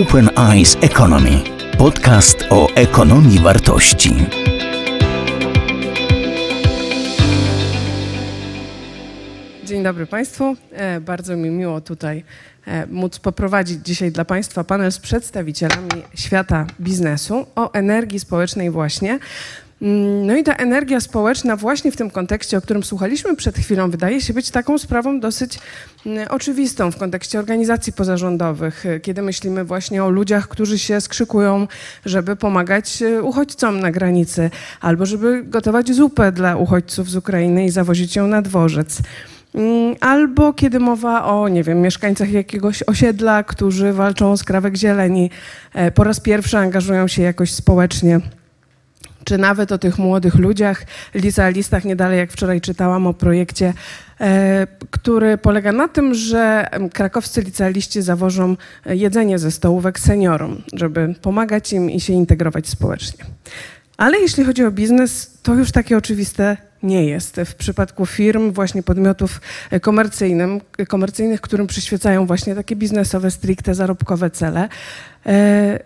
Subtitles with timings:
[0.00, 1.42] Open Eyes Economy.
[1.78, 4.14] Podcast o ekonomii wartości.
[9.64, 10.56] Dzień dobry Państwu.
[10.72, 12.24] E, bardzo mi miło tutaj
[12.66, 19.18] e, móc poprowadzić dzisiaj dla Państwa panel z przedstawicielami świata biznesu o energii społecznej właśnie.
[19.82, 23.90] Mm, No i ta energia społeczna właśnie w tym kontekście, o którym słuchaliśmy przed chwilą,
[23.90, 25.58] wydaje się być taką sprawą dosyć
[26.06, 31.68] mm, oczywistą w kontekście organizacji pozarządowych, e, kiedy myślimy właśnie o ludziach, którzy się skrzykują,
[32.04, 37.70] żeby pomagać e, uchodźcom na granicy, albo żeby gotować zupę dla uchodźców z Ukrainy i
[37.70, 38.98] zawozić ją na dworzec.
[39.54, 45.30] Mm, Albo kiedy mowa o, nie wiem, mieszkańcach jakiegoś osiedla, którzy walczą o skrawek zieleni,
[45.74, 48.20] e, po raz pierwszy angażują się jakoś społecznie
[49.24, 50.84] czy nawet o tych młodych ludziach.
[51.14, 53.74] Liza Listach, nie dalej jak wczoraj czytałam o projekcie,
[54.20, 61.72] e, który polega na tym, że krakowscy licealiści zawożą jedzenie ze stołówek seniorom, żeby pomagać
[61.72, 63.24] im i się integrować społecznie.
[63.96, 67.40] Ale jeśli chodzi o biznes, to już takie oczywiste nie jest.
[67.44, 69.40] W przypadku firm, właśnie podmiotów
[69.80, 74.68] komercyjnym, komercyjnych, którym przyświecają właśnie takie biznesowe, stricte zarobkowe cele,
[75.26, 75.78] e,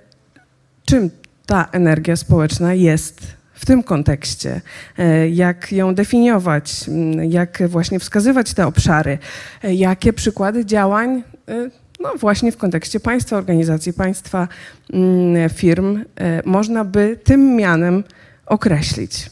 [0.84, 1.10] czym
[1.46, 4.60] ta energia społeczna jest w tym kontekście,
[4.98, 9.18] e, jak ją definiować, m, jak właśnie wskazywać te obszary,
[9.62, 14.48] e, jakie przykłady działań, e, no właśnie w kontekście państwa, organizacji państwa,
[14.92, 16.04] mm, firm,
[16.44, 18.04] można by tym mianem
[18.46, 19.30] określić.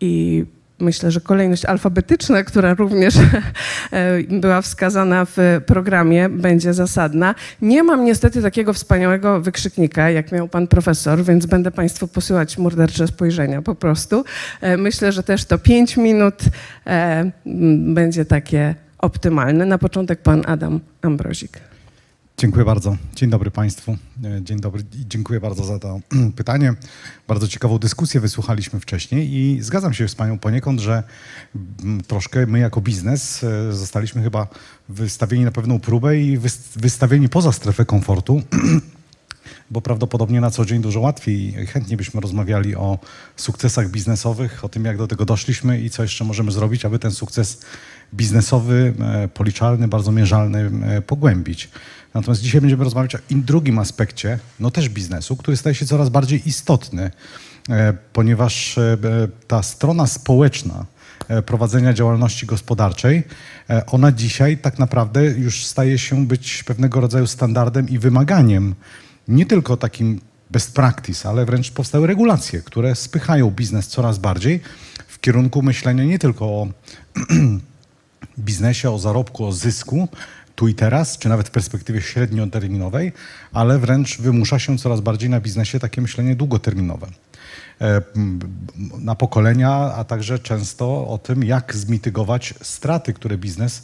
[0.00, 0.44] I
[0.80, 3.14] myślę, że kolejność alfabetyczna, która również
[3.92, 7.34] e, była wskazana w programie, będzie zasadna.
[7.62, 13.06] Nie mam niestety takiego wspaniałego wykrzyknika, jak miał pan profesor, więc będę państwu posyłać mordercze
[13.06, 14.24] spojrzenia po prostu.
[14.60, 16.34] E, Myślę, że też to pięć minut
[16.86, 17.30] e,
[17.94, 19.66] będzie takie optymalne.
[19.66, 21.60] Na początek pan Adam Ambrozik.
[22.40, 22.96] Dziękuję bardzo.
[23.14, 23.96] Dzień dobry Państwu.
[24.24, 26.00] E, Dzień dobry dziękuję bardzo za to
[26.36, 26.74] pytanie.
[27.28, 31.02] Bardzo ciekawą dyskusję wysłuchaliśmy wcześniej i zgadzam się z Panią poniekąd, że
[31.82, 34.48] mm, troszkę my jako biznes e, zostaliśmy chyba
[34.88, 38.42] wystawieni na pewną próbę i wys- wystawieni poza strefę komfortu.
[39.70, 42.98] bo prawdopodobnie na co dzień dużo łatwiej chętnie byśmy rozmawiali o
[43.36, 47.10] sukcesach biznesowych, o tym, jak do tego doszliśmy i co jeszcze możemy zrobić, aby ten
[47.10, 47.60] sukces
[48.14, 51.68] biznesowy, e, policzalny, bardzo mierzalny e, pogłębić.
[52.14, 56.48] Natomiast dzisiaj będziemy rozmawiać o drugim aspekcie, no też biznesu, który staje się coraz bardziej
[56.48, 57.10] istotny,
[57.68, 58.78] e, ponieważ
[59.48, 60.86] ta strona społeczna,
[61.46, 63.22] prowadzenia działalności gospodarczej,
[63.86, 68.74] ona dzisiaj tak naprawdę już staje się być pewnego rodzaju standardem i wymaganiem,
[69.28, 70.20] nie tylko takim
[70.50, 74.60] best practice, ale wręcz powstały regulacje, które spychają biznes coraz bardziej
[75.08, 76.68] w kierunku myślenia nie tylko o
[78.38, 80.08] biznesie, o zarobku, o zysku
[80.54, 83.12] tu i teraz, czy nawet w perspektywie średnioterminowej,
[83.52, 87.06] ale wręcz wymusza się coraz bardziej na biznesie takie myślenie długoterminowe.
[87.80, 88.00] E,
[88.98, 93.82] Na pokolenia, a także często o tym, jak zmitygować straty, które biznes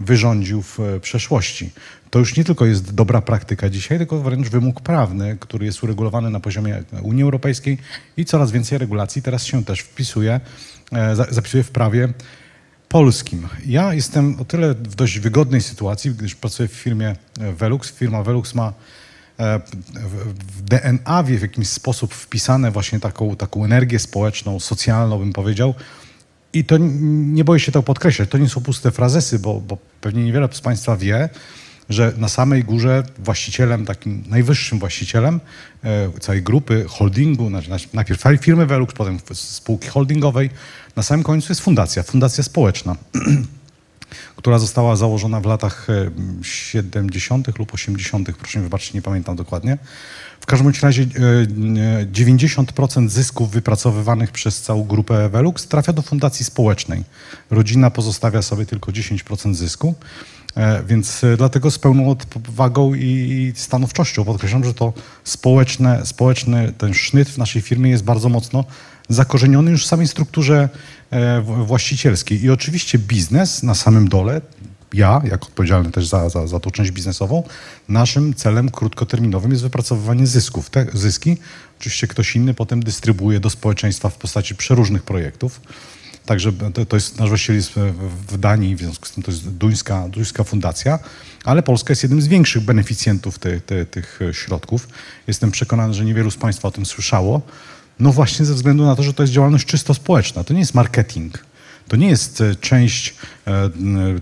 [0.00, 1.70] wyrządził w e, przeszłości.
[2.10, 6.30] To już nie tylko jest dobra praktyka dzisiaj, tylko wręcz wymóg prawny, który jest uregulowany
[6.30, 7.78] na poziomie Unii Europejskiej
[8.16, 10.40] i coraz więcej regulacji teraz się też wpisuje,
[10.92, 12.08] e, za- zapisuje w prawie
[13.00, 13.48] polskim.
[13.66, 17.90] Ja jestem o tyle w dość wygodnej sytuacji, gdyż pracuję w firmie e, Velux.
[17.92, 18.72] Firma Velux ma
[19.38, 19.60] e,
[19.94, 25.74] w- DNA w jakiś sposób wpisane właśnie taką, taką energię społeczną, socjalną, bym powiedział.
[26.52, 28.28] I to nie boję się tego podkreślać.
[28.30, 31.28] To nie są puste frazesy, bo, bo pewnie niewiele z Państwa wie,
[31.88, 35.40] że na samej górze właścicielem, takim najwyższym właścicielem
[35.84, 40.50] e, całej grupy holdingu, znaczy naj- najpierw firmy Velux, potem spółki holdingowej,
[40.96, 42.96] na samym końcu jest fundacja, fundacja społeczna,
[44.36, 46.10] która została założona w latach e,
[46.44, 47.58] 70.
[47.58, 49.78] lub 80., proszę mi wybaczyć, nie pamiętam dokładnie.
[50.40, 51.06] W każdym razie e,
[52.00, 57.04] e, 90% zysków wypracowywanych przez całą grupę Velux trafia do fundacji społecznej.
[57.50, 59.94] Rodzina pozostawia sobie tylko 10% zysku.
[60.56, 64.92] E, Więc e, dlatego z pełną odwagą i stanowczością podkreślam, że to
[65.24, 68.64] społeczne, społeczny ten sznyt w naszej firmie jest bardzo mocno
[69.08, 70.68] zakorzeniony już w samej strukturze
[71.10, 72.42] e, właścicielskiej.
[72.42, 74.40] I oczywiście biznes na samym dole,
[74.94, 77.42] ja, jako odpowiedzialny też za, za, za tą część biznesową,
[77.88, 80.70] naszym celem krótkoterminowym jest wypracowywanie zysków.
[80.70, 81.36] Te zyski
[81.80, 85.60] oczywiście ktoś inny potem dystrybuuje do społeczeństwa w postaci przeróżnych projektów.
[86.26, 86.52] Także
[86.88, 87.72] to, jest, nasz właściciel jest
[88.28, 90.98] w- Danii, w związku z tym to jest duńska, duńska fundacja,
[91.44, 93.38] ale Polska jest jednym z większych beneficjentów
[93.90, 94.88] tych środków.
[95.26, 97.42] Jestem przekonany, że niewielu z Państwa o tym słyszało.
[98.00, 100.44] No właśnie ze względu na to, że to jest działalność czysto społeczna.
[100.44, 101.38] To nie jest marketing.
[101.88, 103.14] To nie jest e, część
[103.46, 103.70] e,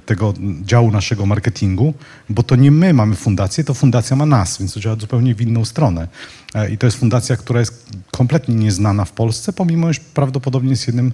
[0.07, 1.95] tego działu naszego marketingu,
[2.29, 5.41] bo to nie my mamy fundację, to fundacja ma nas, więc to działa zupełnie w
[5.41, 6.09] inną stronę.
[6.55, 10.87] E, I to jest fundacja, która jest kompletnie nieznana w Polsce, pomimo że prawdopodobnie jest
[10.87, 11.13] jednym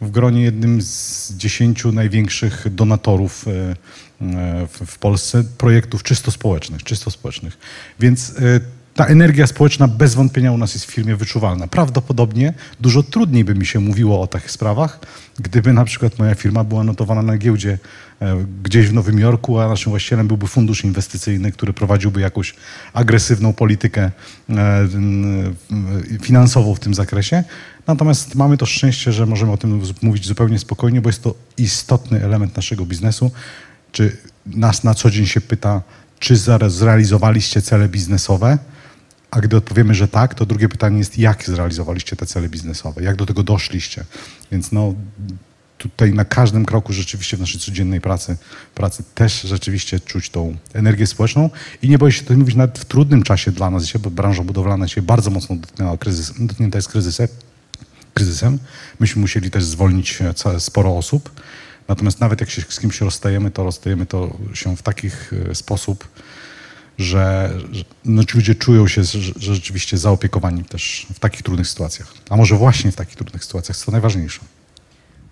[0.00, 3.44] w gronie jednym z dziesięciu największych donatorów
[4.86, 7.58] w Polsce projektów czysto społecznych, czysto społecznych.
[8.00, 8.34] Więc
[8.94, 11.66] ta energia społeczna bez wątpienia u nas jest w firmie wyczuwalna.
[11.66, 15.00] Prawdopodobnie dużo trudniej by mi się mówiło o takich sprawach,
[15.38, 17.78] gdyby na przykład moja firma była notowana na giełdzie
[18.22, 22.54] e, gdzieś w Nowym Jorku, a naszym właścicielem byłby fundusz inwestycyjny, który prowadziłby jakąś
[22.92, 24.10] agresywną politykę
[24.50, 24.88] e,
[26.22, 27.44] finansową w tym zakresie.
[27.86, 32.24] Natomiast mamy to szczęście, że możemy o tym mówić zupełnie spokojnie, bo jest to istotny
[32.24, 33.30] element naszego biznesu.
[33.92, 34.16] Czy
[34.46, 35.82] nas na co dzień się pyta,
[36.18, 36.36] czy
[36.68, 38.58] zrealizowaliście cele biznesowe?
[39.32, 43.02] A gdy odpowiemy, że tak, to drugie pytanie jest, jak zrealizowaliście te cele biznesowe?
[43.02, 44.04] Jak do tego doszliście?
[44.52, 44.94] Więc no,
[45.78, 48.36] tutaj na każdym kroku rzeczywiście w naszej codziennej pracy,
[48.74, 51.50] pracy też rzeczywiście czuć tą energię społeczną
[51.82, 54.88] i nie boję się to mówić nawet w trudnym czasie dla nas bo branża budowlana
[54.88, 57.28] się bardzo mocno dotknęła kryzys, dotknięta jest kryzysem,
[58.14, 58.58] kryzysem.
[59.00, 60.18] Myśmy musieli też zwolnić
[60.58, 61.30] sporo osób.
[61.88, 65.10] Natomiast nawet jak się z kimś rozstajemy, to rozstajemy to się w taki
[65.50, 66.08] e, sposób,
[66.98, 71.68] że, że no, ci ludzie czują się że, że rzeczywiście zaopiekowani też w takich trudnych
[71.68, 72.14] sytuacjach.
[72.30, 74.40] A może właśnie w takich trudnych sytuacjach, co najważniejsze.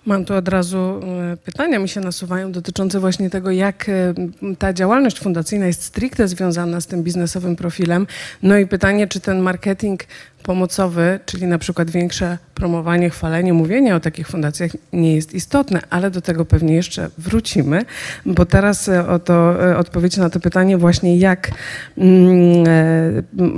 [0.06, 4.14] Mam tu od razu e, pytania, mi się nasuwają dotyczące właśnie tego, jak e,
[4.58, 8.06] ta działalność fundacyjna jest stricte związana z tym biznesowym profilem.
[8.42, 10.04] No i pytanie, czy ten marketing
[10.42, 16.10] pomocowy, czyli na przykład większe promowanie, chwalenie, mówienie o takich fundacjach nie jest istotne, ale
[16.10, 17.84] do tego pewnie jeszcze wrócimy,
[18.26, 21.50] bo teraz e, oto odpowiedź na to pytanie właśnie, jak
[21.98, 22.64] mm,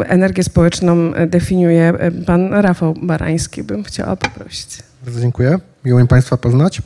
[0.06, 1.92] energię społeczną definiuje
[2.26, 4.91] pan Rafał Barański, bym chciała poprosić.
[5.04, 5.58] Bardzo dziękuję.
[5.84, 6.82] Miło mi Państwa poznać.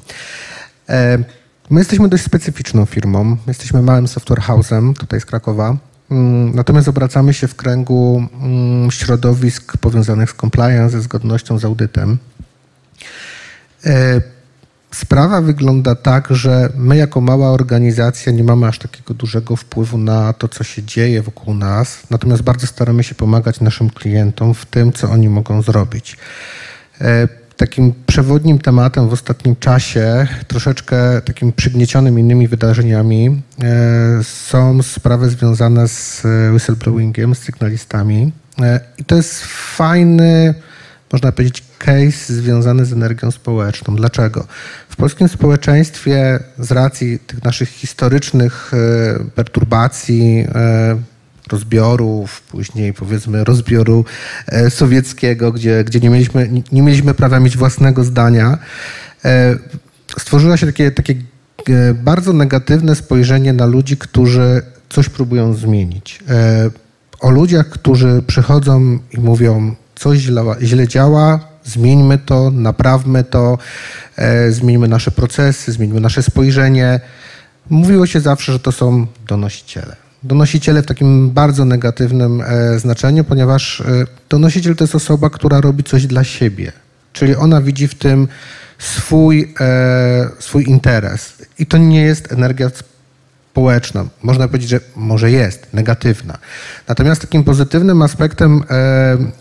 [0.89, 1.19] E,
[1.71, 3.37] my jesteśmy dość specyficzną firmą.
[3.47, 5.77] Jesteśmy małym software house'em tutaj z Krakowa.
[6.11, 12.19] Mm, natomiast obracamy się w kręgu mm, środowisk powiązanych z compliance, ze zgodnością z audytem.
[13.87, 14.21] E,
[14.95, 20.33] sprawa wygląda tak, że my jako mała organizacja nie mamy aż takiego dużego wpływu na
[20.33, 24.93] to, co się dzieje wokół nas, natomiast bardzo staramy się pomagać naszym klientom w tym,
[24.93, 26.17] co oni mogą zrobić.
[27.57, 35.31] E, Takim przewodnim tematem w ostatnim czasie, troszeczkę takim przygniecionym innymi wydarzeniami, e, są sprawy
[35.31, 36.23] związane z
[36.53, 38.33] whistleblowingiem, z sygnalistami.
[38.63, 39.45] E, I to jest
[39.77, 40.55] fajny,
[41.13, 43.97] można powiedzieć, case związany z energią społeczną.
[43.97, 44.47] Dlaczego?
[44.89, 50.47] W polskim społeczeństwie z racji tych naszych historycznych e, perturbacji,
[51.47, 54.05] rozbiorów, później powiedzmy rozbioru
[54.47, 58.59] e, sowieckiego, gdzie, gdzie nie, mieliśmy, nie mieliśmy prawa mieć własnego zdania,
[59.25, 59.57] e,
[60.19, 61.15] stworzyło się takie, takie
[61.69, 66.21] e, bardzo negatywne spojrzenie na ludzi, którzy coś próbują zmienić.
[67.21, 73.59] O ludziach, którzy przychodzą i mówią, coś źle, źle działa, zmieńmy to, naprawmy to,
[74.51, 77.01] zmieńmy nasze procesy, zmieńmy nasze spojrzenie.
[77.71, 83.81] Mówiło się zawsze, że to są donosiciele donosiciele w takim bardzo negatywnym e, znaczeniu, ponieważ
[83.81, 83.85] e,
[84.29, 86.73] donosiciel to jest osoba, która robi coś dla siebie,
[87.13, 88.29] czyli ona widzi w tym
[88.79, 91.33] swój, e, swój interes.
[91.59, 92.71] I to nie jest energia
[93.51, 94.05] społeczna.
[94.23, 96.39] Można powiedzieć, że może jest negatywna.
[96.89, 98.65] Natomiast takim pozytywnym aspektem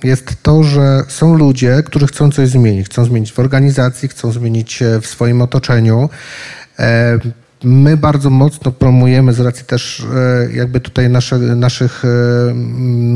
[0.03, 2.85] jest to, że są ludzie, którzy chcą coś zmienić.
[2.85, 6.09] Chcą zmienić w organizacji, chcą zmienić w swoim otoczeniu.
[7.63, 12.53] My bardzo mocno promujemy z racji też e, jakby tutaj nasze, naszych, e,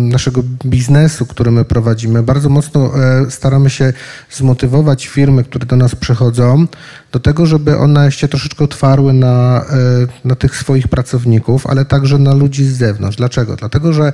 [0.09, 2.23] naszego biznesu, który my prowadzimy.
[2.23, 3.93] Bardzo mocno e, staramy się
[4.31, 6.65] zmotywować firmy, które do nas przychodzą,
[7.11, 9.65] do tego, żeby one się troszeczkę otwarły na,
[10.25, 13.17] na tych swoich pracowników, ale także na ludzi z zewnątrz.
[13.17, 13.55] Dlaczego?
[13.55, 14.13] Dlatego, że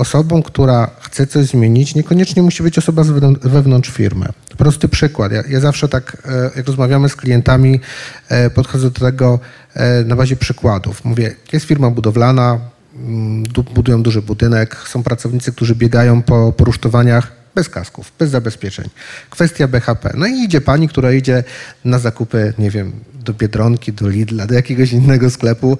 [0.00, 3.02] osobą, która chce coś zmienić, niekoniecznie musi być osoba
[3.42, 4.26] wewnątrz firmy.
[4.58, 5.32] Prosty przykład.
[5.32, 7.80] Ja, ja zawsze tak, e, jak rozmawiamy z klientami,
[8.28, 9.38] e, podchodzę do tego
[9.74, 11.04] e, na bazie przykładów.
[11.04, 12.58] Mówię, jest firma budowlana,
[12.94, 13.42] mm,
[13.74, 18.88] budują duży budynek, są pracownicy, którzy biegają po, po rusztowaniach bez kasków, bez zabezpieczeń.
[19.30, 20.12] Kwestia BHP.
[20.16, 21.44] No i idzie pani, która idzie
[21.84, 25.78] na zakupy, nie wiem, do Biedronki, do Lidla, do jakiegoś innego sklepu.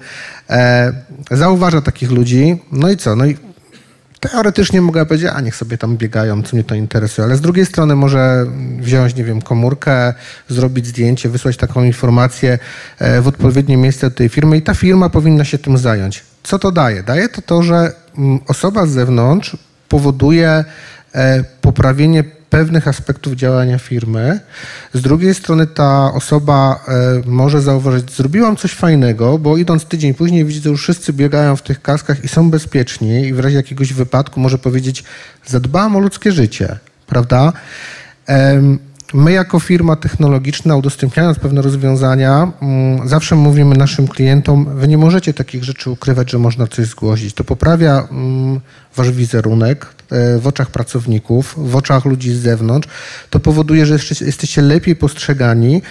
[0.49, 0.93] E,
[1.31, 3.15] zauważa takich ludzi, no i co?
[3.15, 3.50] No i
[4.21, 7.65] teoretycznie mogę powiedzieć, a niech sobie tam biegają, co mnie to interesuje, ale z drugiej
[7.65, 8.45] strony może
[8.79, 10.13] wziąć, nie wiem, komórkę,
[10.49, 12.59] zrobić zdjęcie, wysłać taką informację
[12.99, 16.23] e, w odpowiednie miejsce tej firmy i ta firma powinna się tym zająć.
[16.43, 17.03] Co to daje?
[17.03, 19.57] Daje to to, że mm, osoba z zewnątrz
[19.89, 20.65] powoduje
[21.15, 24.39] e, poprawienie pewnych aspektów działania firmy.
[24.93, 30.45] Z drugiej strony ta osoba e, może zauważyć, zrobiłam coś fajnego, bo idąc tydzień później
[30.45, 33.93] widzę, że już wszyscy biegają w tych kaskach i są bezpieczni i w razie jakiegoś
[33.93, 35.03] wypadku może powiedzieć,
[35.45, 36.77] zadbałam o ludzkie życie,
[37.07, 37.53] prawda?
[38.25, 38.79] Em,
[39.13, 45.33] My jako firma technologiczna, udostępniając pewne rozwiązania, mm, zawsze mówimy naszym klientom, wy nie możecie
[45.33, 47.33] takich rzeczy ukrywać, że można coś zgłosić.
[47.33, 48.59] To poprawia mm,
[48.95, 52.87] wasz wizerunek e, w oczach pracowników, w oczach ludzi z zewnątrz.
[53.29, 55.81] To powoduje, że jesteście lepiej postrzegani,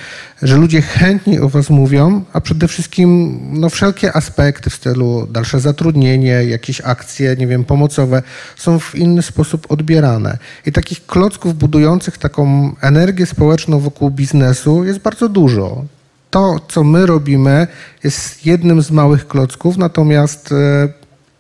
[0.42, 5.60] że ludzie chętniej o was mówią, a przede wszystkim no, wszelkie aspekty w stylu dalsze
[5.60, 8.22] zatrudnienie, jakieś akcje, nie wiem, pomocowe
[8.56, 10.38] są w inny sposób odbierane.
[10.66, 15.85] I takich klocków budujących taką energię społeczną wokół biznesu jest bardzo dużo.
[16.31, 17.67] To, co my robimy,
[18.05, 20.88] jest jednym z małych klocków, natomiast e,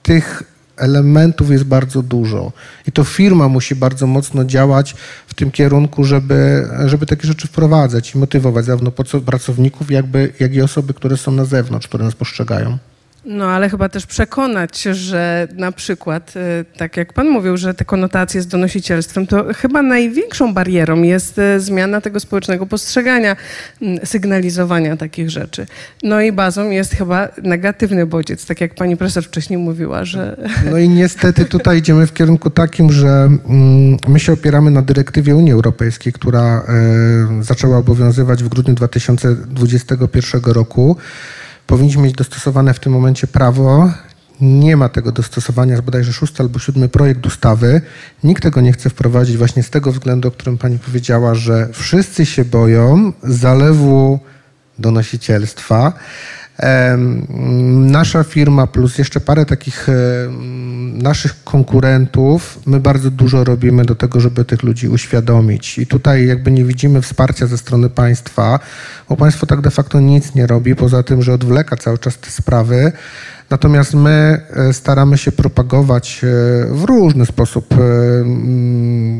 [0.02, 0.42] tych
[0.76, 2.52] elementów jest bardzo dużo.
[2.88, 4.94] I to firma musi bardzo mocno działać
[5.26, 8.92] w tym kierunku, żeby, żeby takie rzeczy wprowadzać i motywować zarówno
[9.26, 12.78] pracowników, jakby, jak i osoby, które są na zewnątrz, które nas postrzegają.
[13.24, 17.84] No ale chyba też przekonać, że na przykład, e, tak jak pan mówił, że te
[17.84, 23.36] konotacje z donosicielstwem, to chyba największą barierą jest e, zmiana tego społecznego postrzegania,
[23.82, 25.66] m, sygnalizowania takich rzeczy.
[26.02, 30.36] No i bazą jest chyba negatywny bodziec, tak jak pani profesor wcześniej mówiła, że...
[30.70, 35.36] No i niestety tutaj idziemy w kierunku takim, że mm, my się opieramy na dyrektywie
[35.36, 40.96] Unii Europejskiej, która e, zaczęła obowiązywać w grudniu 2021 roku.
[41.70, 43.90] Powinniśmy mieć dostosowane w tym momencie prawo.
[44.40, 47.80] Nie ma tego dostosowania, bodajże szósty albo siódmy projekt ustawy.
[48.24, 52.26] Nikt tego nie chce wprowadzić właśnie z tego względu, o którym pani powiedziała, że wszyscy
[52.26, 54.18] się boją zalewu
[54.78, 55.92] donosicielstwa.
[57.70, 59.86] Nasza firma plus jeszcze parę takich
[60.92, 65.78] naszych konkurentów, my bardzo dużo robimy do tego, żeby tych ludzi uświadomić.
[65.78, 68.58] I tutaj jakby nie widzimy wsparcia ze strony państwa,
[69.08, 72.30] bo państwo tak de facto nic nie robi, poza tym, że odwleka cały czas te
[72.30, 72.92] sprawy.
[73.50, 76.26] Natomiast my e, staramy się propagować e,
[76.74, 77.76] w różny sposób e,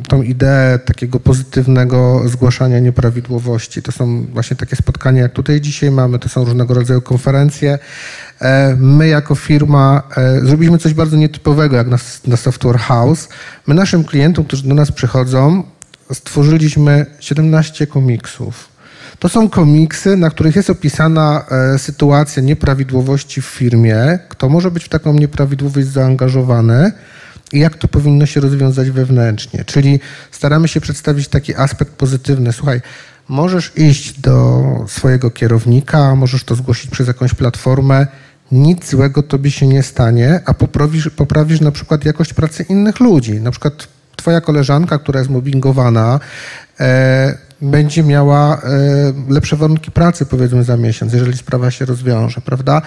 [0.08, 3.82] tą ideę takiego pozytywnego zgłaszania nieprawidłowości.
[3.82, 7.78] To są właśnie takie spotkania, jak tutaj dzisiaj mamy, to są różnego rodzaju konferencje.
[8.76, 10.02] My jako firma
[10.42, 13.28] zrobiliśmy coś bardzo nietypowego, jak na, na Software House.
[13.66, 15.62] My naszym klientom, którzy do nas przychodzą,
[16.12, 18.69] stworzyliśmy 17 komiksów.
[19.20, 24.84] To są komiksy, na których jest opisana e, sytuacja nieprawidłowości w firmie, kto może być
[24.84, 26.92] w taką nieprawidłowość zaangażowany
[27.52, 29.64] i jak to powinno się rozwiązać wewnętrznie.
[29.64, 30.00] Czyli
[30.30, 32.52] staramy się przedstawić taki aspekt pozytywny.
[32.52, 32.80] Słuchaj,
[33.28, 38.06] możesz iść do swojego kierownika, możesz to zgłosić przez jakąś platformę,
[38.52, 43.40] nic złego tobie się nie stanie, a poprawisz, poprawisz na przykład jakość pracy innych ludzi.
[43.40, 43.88] Na przykład
[44.20, 46.20] twoja koleżanka, która jest mobbingowana,
[46.80, 48.60] e, będzie miała e,
[49.28, 52.82] lepsze warunki pracy, powiedzmy, za miesiąc, jeżeli sprawa się rozwiąże, prawda?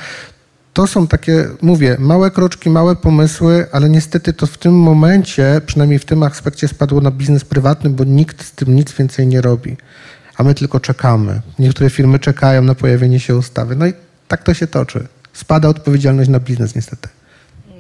[0.74, 6.00] To są takie, mówię, małe kroczki, małe pomysły, ale niestety to w tym momencie, przynajmniej
[6.00, 9.78] w tym aspekcie, spadło na biznes prywatny, bo nikt z tym nic więcej nie robi.
[10.38, 11.42] A my tylko czekamy.
[11.60, 13.76] Niektóre firmy czekają na pojawienie się ustawy.
[13.76, 13.94] No i
[14.28, 15.08] tak to się toczy.
[15.34, 17.10] Spada odpowiedzialność na biznes, niestety.
[17.70, 17.72] E,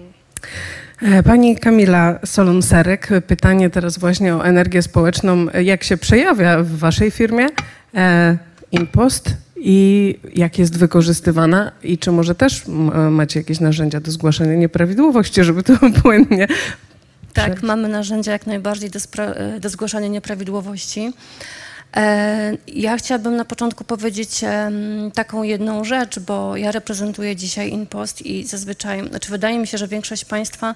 [1.26, 5.46] Pani Kamila Solon-Serek, pytanie teraz właśnie o energię społeczną.
[5.64, 7.48] Jak się przejawia w waszej firmie
[7.96, 8.38] e,
[8.72, 14.56] Impost i jak jest wykorzystywana i czy może też m, macie jakieś narzędzia do zgłaszania
[14.56, 16.48] nieprawidłowości, żeby to płynnie
[17.34, 21.14] Tak, mamy narzędzia jak najbardziej do, e, do zgłaszania nieprawidłowości.
[21.96, 24.42] E, Ja chciałabym na początku powiedzieć
[25.14, 29.88] taką jedną rzecz, bo ja reprezentuję dzisiaj InPost i zazwyczaj, znaczy wydaje mi się, że
[29.88, 30.76] większość Państwa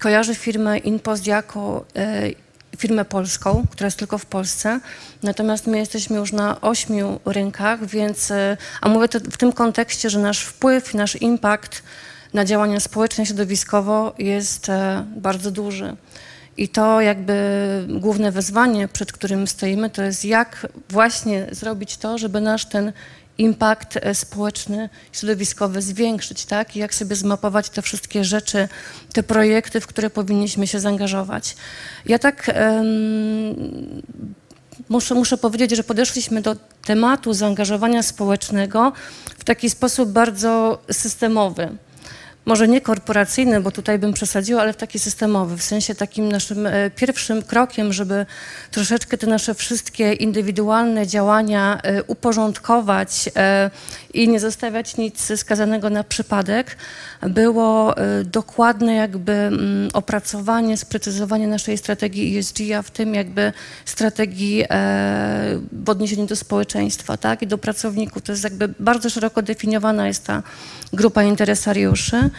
[0.00, 2.22] kojarzy firmę InPost jako e,
[2.78, 4.80] firmę polską, która jest tylko w Polsce,
[5.22, 10.10] natomiast my jesteśmy już na ośmiu rynkach, więc, e, a mówię to w tym kontekście,
[10.10, 11.82] że nasz wpływ, nasz impact
[12.34, 14.66] na działania społeczne, środowiskowo jest
[15.16, 15.96] bardzo duży.
[16.56, 17.34] I to jakby
[17.88, 22.92] główne wyzwanie, przed którym stoimy, to jest jak właśnie zrobić to, żeby nasz ten
[23.38, 26.76] impact e, społeczny, środowiskowy zwiększyć, tak?
[26.76, 28.68] I jak sobie zmapować te wszystkie rzeczy,
[29.12, 31.56] te projekty, w które powinniśmy się zaangażować.
[32.06, 32.84] Ja tak em,
[34.88, 38.92] muszę, muszę powiedzieć, że podeszliśmy do tematu zaangażowania społecznego
[39.38, 41.68] w taki sposób bardzo systemowy
[42.44, 46.66] może nie korporacyjny, bo tutaj bym przesadziła, ale w taki systemowy, w sensie takim naszym
[46.66, 48.26] e, pierwszym krokiem, żeby
[48.70, 53.70] troszeczkę te nasze wszystkie indywidualne działania e, uporządkować e,
[54.14, 56.76] i nie zostawiać nic skazanego na przypadek,
[57.22, 57.94] było
[58.24, 63.52] dokładne jakby mm, opracowanie, sprecyzowanie naszej strategii ESG, a w tym jakby
[63.84, 64.64] strategii
[65.72, 68.22] w odniesieniu do społeczeństwa, tak, i do pracowników.
[68.22, 70.42] To jest jakby bardzo szeroko definiowana jest ta
[70.92, 72.30] grupa interesariuszy.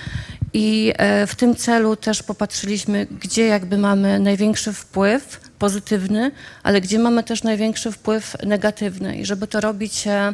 [0.53, 6.31] I e, w tym celu też popatrzyliśmy, gdzie jakby mamy największy wpływ pozytywny,
[6.63, 9.17] ale gdzie mamy też największy wpływ negatywny.
[9.17, 10.33] I żeby to robić, e,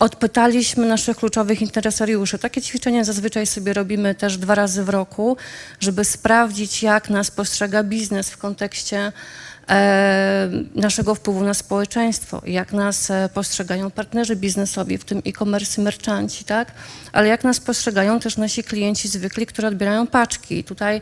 [0.00, 2.38] odpytaliśmy naszych kluczowych interesariuszy.
[2.38, 5.36] Takie ćwiczenia zazwyczaj sobie robimy też dwa razy w roku,
[5.80, 9.12] żeby sprawdzić, jak nas postrzega biznes w kontekście
[10.74, 16.72] naszego wpływu na społeczeństwo, jak nas e, postrzegają partnerzy biznesowi, w tym e-commerce merchanci, tak?
[17.12, 20.58] Ale jak nas postrzegają też nasi klienci zwykli, którzy odbierają paczki.
[20.58, 21.00] I tutaj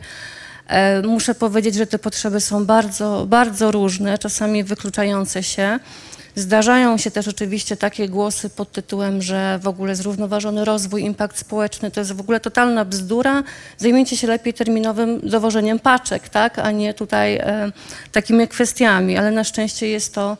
[0.67, 5.79] e, muszę powiedzieć, że te potrzeby są bardzo, bardzo różne, czasami wykluczające się.
[6.39, 11.91] Zdarzają się też oczywiście takie głosy pod tytułem, że w ogóle zrównoważony rozwój, impact społeczny
[11.91, 13.43] to jest w ogóle totalna bzdura.
[13.77, 17.71] Zajmijcie się lepiej terminowym dowożeniem paczek, tak, a nie tutaj e,
[18.11, 20.37] takimi kwestiami, ale na szczęście jest to,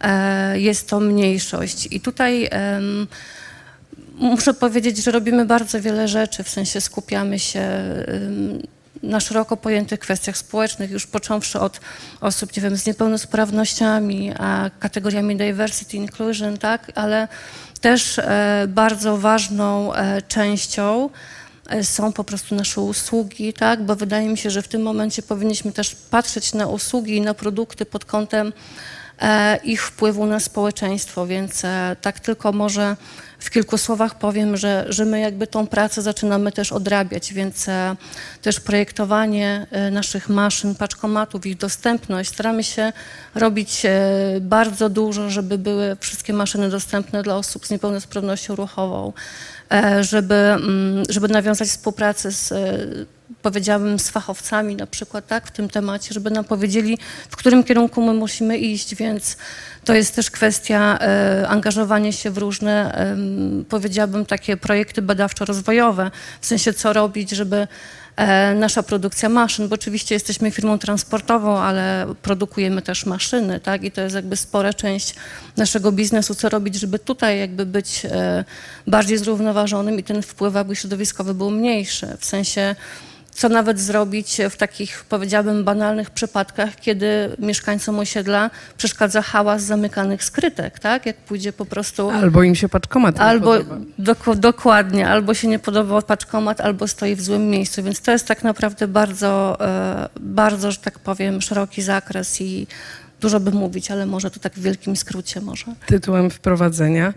[0.00, 1.88] e, jest to mniejszość.
[1.90, 2.80] I tutaj e,
[4.14, 7.68] muszę powiedzieć, że robimy bardzo wiele rzeczy, w sensie skupiamy się
[9.02, 11.80] na szeroko pojętych kwestiach społecznych, już począwszy od
[12.20, 17.28] osób, nie wiem, z niepełnosprawnościami, a kategoriami diversity, inclusion, tak, ale
[17.80, 21.10] też e, bardzo ważną e, częścią
[21.68, 25.22] e, są po prostu nasze usługi, tak, bo wydaje mi się, że w tym momencie
[25.22, 28.52] powinniśmy też patrzeć na usługi i na produkty pod kątem
[29.64, 31.62] ich wpływu na społeczeństwo, więc
[32.00, 32.96] tak tylko może
[33.42, 37.96] w kilku słowach powiem, że, że my jakby tą pracę zaczynamy też odrabiać, więc e,
[38.42, 42.92] też projektowanie e, naszych maszyn, paczkomatów, ich dostępność, staramy się
[43.34, 43.90] robić e,
[44.40, 49.12] bardzo dużo, żeby były wszystkie maszyny dostępne dla osób z niepełnosprawnością ruchową,
[50.00, 52.52] żeby, mm, żeby nawiązać współpracę z
[53.42, 56.98] powiedziałabym, z fachowcami na przykład, tak, w tym temacie, żeby nam powiedzieli,
[57.30, 59.36] w którym kierunku my musimy iść, więc
[59.84, 63.16] to jest też kwestia e, angażowania się w różne, e,
[63.68, 67.68] powiedziałabym, takie projekty badawczo-rozwojowe, w sensie co robić, żeby
[68.16, 73.90] e, nasza produkcja maszyn, bo oczywiście jesteśmy firmą transportową, ale produkujemy też maszyny, tak, i
[73.90, 75.14] to jest jakby spora część
[75.56, 78.44] naszego biznesu, co robić, żeby tutaj jakby być e,
[78.86, 82.76] bardziej zrównoważonym i ten wpływ jakby środowiskowy był mniejszy, w sensie
[83.42, 87.06] co nawet zrobić w takich, powiedziałabym, banalnych przypadkach, kiedy
[87.38, 91.06] mieszkańcom osiedla przeszkadza hałas zamykanych skrytek, tak?
[91.06, 92.10] Jak pójdzie po prostu...
[92.10, 94.34] Albo im się paczkomat albo, nie podoba.
[94.34, 98.42] dokładnie, albo się nie podoba paczkomat, albo stoi w złym miejscu, więc to jest tak
[98.42, 102.66] naprawdę bardzo, e, bardzo, że tak powiem, szeroki zakres i
[103.20, 105.66] dużo by mówić, ale może to tak w wielkim skrócie może.
[105.86, 107.14] Tytułem wprowadzenia.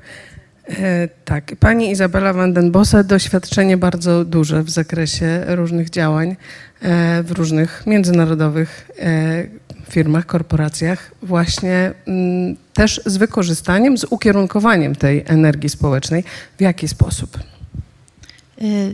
[0.69, 6.35] E, tak, pani Izabela van den Bosse doświadczenie bardzo duże w zakresie różnych działań
[6.81, 9.43] e, w różnych międzynarodowych e,
[9.89, 16.23] firmach, korporacjach, właśnie mm, też z wykorzystaniem, z ukierunkowaniem tej energii społecznej.
[16.57, 17.39] W jaki sposób?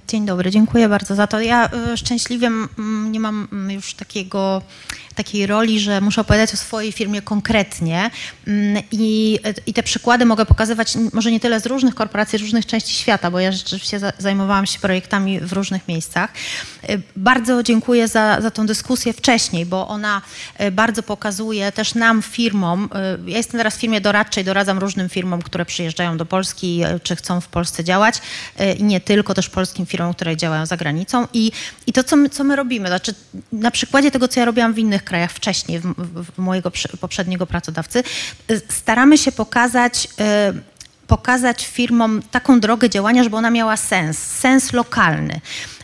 [0.07, 1.41] Dzień dobry, dziękuję bardzo za to.
[1.41, 2.49] Ja szczęśliwie
[3.11, 4.61] nie mam już takiego
[5.23, 8.11] takiej roli, że muszę opowiadać o swojej firmie konkretnie
[8.47, 12.65] mm, i, i te przykłady mogę pokazywać może nie tyle z różnych korporacji, z różnych
[12.65, 16.33] części świata, bo ja rzeczywiście zajmowałam się projektami w różnych miejscach.
[16.89, 20.21] Y, bardzo dziękuję za, za tą dyskusję wcześniej, bo ona
[20.61, 22.89] y, bardzo pokazuje też nam, firmom,
[23.25, 27.15] y, ja jestem teraz w firmie doradczej, doradzam różnym firmom, które przyjeżdżają do Polski, czy
[27.15, 28.21] chcą w Polsce działać
[28.79, 31.51] i nie tylko, też polskim firmom, które działają za granicą i,
[31.87, 33.13] i to, co my, co my robimy, znaczy
[33.51, 35.93] na przykładzie tego, co ja robiłam w innych krajach wcześniej, w,
[36.35, 38.03] w mojego poprzedniego pracodawcy,
[38.51, 40.07] y, staramy się pokazać
[40.55, 45.41] y, pokazać firmom taką drogę działania, żeby ona miała sens, sens lokalny.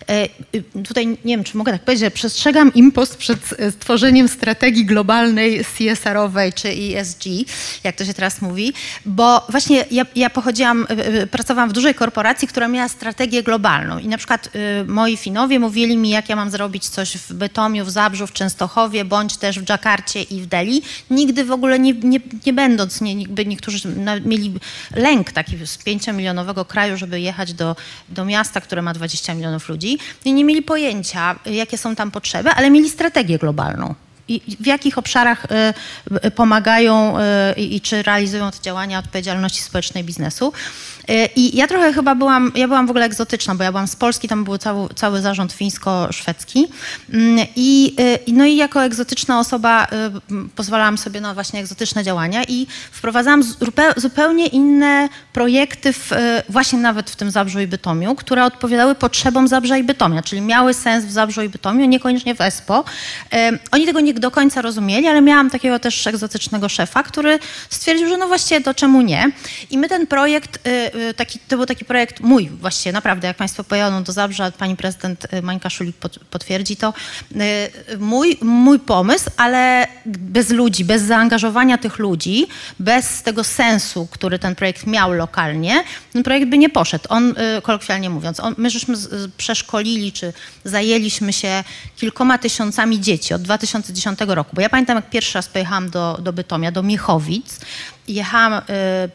[0.09, 4.27] E, y, tutaj nie wiem, czy mogę tak powiedzieć, że przestrzegam impost przed e, stworzeniem
[4.27, 7.23] strategii globalnej CSR-owej czy ESG,
[7.83, 8.73] jak to się teraz mówi,
[9.05, 14.07] bo właśnie ja, ja pochodziłam, e, pracowałam w dużej korporacji, która miała strategię globalną i
[14.07, 14.49] na przykład
[14.87, 19.05] moi Finowie mówili mi, jak ja mam zrobić coś w Bytomiu, w Zabrzu, w Częstochowie,
[19.05, 20.81] bądź też w Dżakarcie i w Delhi.
[21.09, 23.15] Nigdy w ogóle nie, nie, nie będąc, nie,
[23.45, 23.89] niektórzy
[24.25, 24.53] mieli
[24.95, 27.75] lęk taki z pięciomilionowego kraju, żeby jechać do,
[28.09, 32.49] do miasta, które ma 20 milionów ludzi i nie mieli pojęcia, jakie są tam potrzeby,
[32.49, 33.95] ale mieli strategię globalną.
[34.27, 40.03] I w jakich obszarach y, y, pomagają y, i czy realizują te działania odpowiedzialności społecznej
[40.03, 40.53] biznesu.
[41.35, 44.27] I ja trochę chyba byłam, ja byłam w ogóle egzotyczna, bo ja byłam z Polski,
[44.27, 46.67] tam był cały, cały zarząd fińsko-szwedzki.
[47.13, 47.95] Mm, I,
[48.27, 49.87] no i jako egzotyczna osoba
[50.55, 53.43] pozwalałam sobie na właśnie egzotyczne działania i wprowadzałam
[53.97, 56.11] zupełnie inne projekty w,
[56.49, 60.73] właśnie nawet w tym Zabrzu i Bytomiu, które odpowiadały potrzebom Zabrza i Bytomia, czyli miały
[60.73, 62.83] sens w Zabrzu i Bytomiu, niekoniecznie w ESPO.
[63.71, 67.39] Oni tego nie do końca rozumieli, ale miałam takiego też egzotycznego szefa, który
[67.69, 69.31] stwierdził, że no właściwie to czemu nie.
[69.69, 70.59] I my ten projekt,
[71.15, 75.33] taki, to był taki projekt mój właściwie, naprawdę, jak Państwo pojadą do Zabrza, pani prezydent
[75.33, 75.95] y, Mańka Szulik
[76.29, 76.93] potwierdzi to,
[77.99, 82.47] mój, mój pomysł, ale bez ludzi, bez zaangażowania tych ludzi,
[82.79, 85.83] bez tego sensu, który ten projekt miał lokalnie,
[86.13, 87.05] ten projekt by nie poszedł.
[87.09, 88.95] On, kolokwialnie mówiąc, on, my żeśmy
[89.37, 90.33] przeszkolili, czy
[90.63, 91.63] zajęliśmy się
[91.95, 96.33] kilkoma tysiącami dzieci od 2010 roku, bo ja pamiętam, jak pierwszy raz pojechałam do, do
[96.33, 97.59] Bytomia, do Miechowic,
[98.07, 98.61] jechałam y,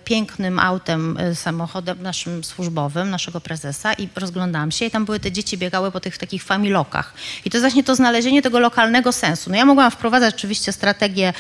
[0.05, 5.33] pięknym autem, y, samochodem naszym służbowym, naszego prezesa i rozglądałam się i tam były te
[5.33, 7.15] dzieci biegały po tych takich familokach.
[7.45, 9.51] I to jest właśnie to znalezienie tego lokalnego sensu.
[9.51, 11.33] No ja mogłam wprowadzać oczywiście strategię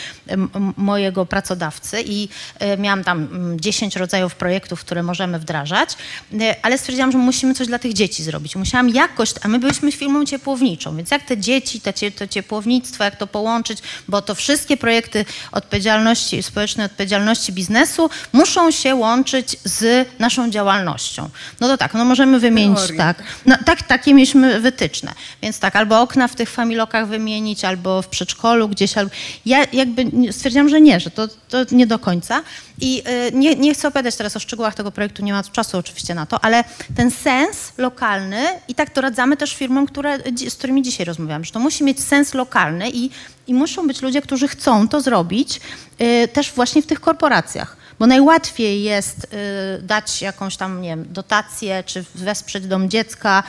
[0.77, 2.29] mojego pracodawcy i
[2.75, 3.29] y, miałam tam
[3.61, 5.91] 10 mm, rodzajów projektów, które możemy wdrażać,
[6.33, 8.57] y, ale stwierdziłam, że musimy coś dla tych dzieci zrobić.
[8.57, 11.81] Musiałam jakoś, a my byliśmy firmą ciepłowniczą, więc jak te dzieci,
[12.17, 18.95] to ciepłownictwo, jak to połączyć, bo to wszystkie projekty odpowiedzialności, społecznej odpowiedzialności biznesu muszą się
[18.95, 21.31] łączyć z naszą działalnością.
[21.61, 23.23] No to tak, no możemy wymienić tak.
[23.47, 25.13] No, tak, takie mieliśmy wytyczne.
[25.43, 28.99] Więc tak, albo okna w tych familokach wymienić, albo w przedszkolu gdzieś.
[28.99, 29.11] Albo...
[29.47, 32.43] Ja jakby stwierdziłam, że nie, że to, to nie do końca.
[32.85, 36.15] I y, nie, nie chcę opowiadać teraz o szczegółach tego projektu, nie ma czasu oczywiście
[36.15, 36.65] na to, ale
[36.97, 40.19] ten sens lokalny i tak to radzamy też firmom, które,
[40.49, 43.11] z którymi dzisiaj rozmawiam, że to musi mieć sens lokalny i,
[43.47, 45.61] i muszą być ludzie, którzy chcą to zrobić
[46.01, 47.82] y, też właśnie w tych korporacjach.
[48.03, 53.43] Bo najłatwiej jest y, dać jakąś tam, nie wiem, dotację, czy wesprzeć dom dziecka.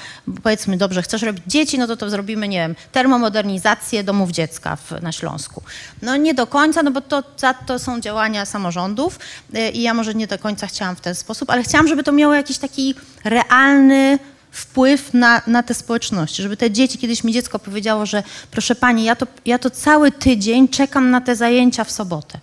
[0.44, 4.92] Powiedzmy, dobrze, chcesz robić dzieci, no to to zrobimy, nie wiem, termomodernizację domów dziecka w,
[5.02, 5.64] na Śląsku.
[6.02, 7.24] No nie do końca, no bo to,
[7.66, 9.20] to są działania samorządów
[9.56, 12.12] y, i ja może nie do końca chciałam w ten sposób, ale chciałam, żeby to
[12.12, 14.20] miało jakiś taki realny
[14.52, 19.04] wpływ na, na te społeczności, żeby te dzieci, kiedyś mi dziecko powiedziało, że proszę pani,
[19.04, 22.40] ja to, ja to cały tydzień czekam na te zajęcia w sobotę.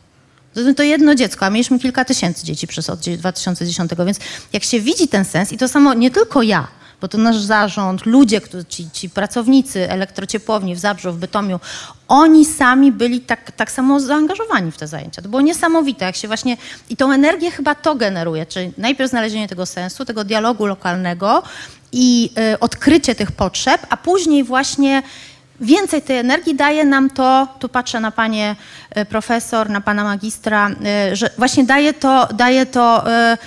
[0.76, 4.18] To jedno dziecko, a mieliśmy kilka tysięcy dzieci przez od 2010, więc
[4.52, 6.68] jak się widzi ten sens i to samo nie tylko ja,
[7.00, 11.60] bo to nasz zarząd, ludzie, ci, ci pracownicy elektrociepłowni w Zabrzu, w Bytomiu,
[12.08, 15.22] oni sami byli tak, tak samo zaangażowani w te zajęcia.
[15.22, 16.56] To było niesamowite, jak się właśnie...
[16.88, 21.42] I tą energię chyba to generuje, czyli najpierw znalezienie tego sensu, tego dialogu lokalnego
[21.92, 25.02] i y, odkrycie tych potrzeb, a później właśnie
[25.60, 28.56] więcej tej energii daje nam to, tu patrzę na panie
[28.90, 33.38] e, profesor, na pana magistra, e, że właśnie daje to, daje to e,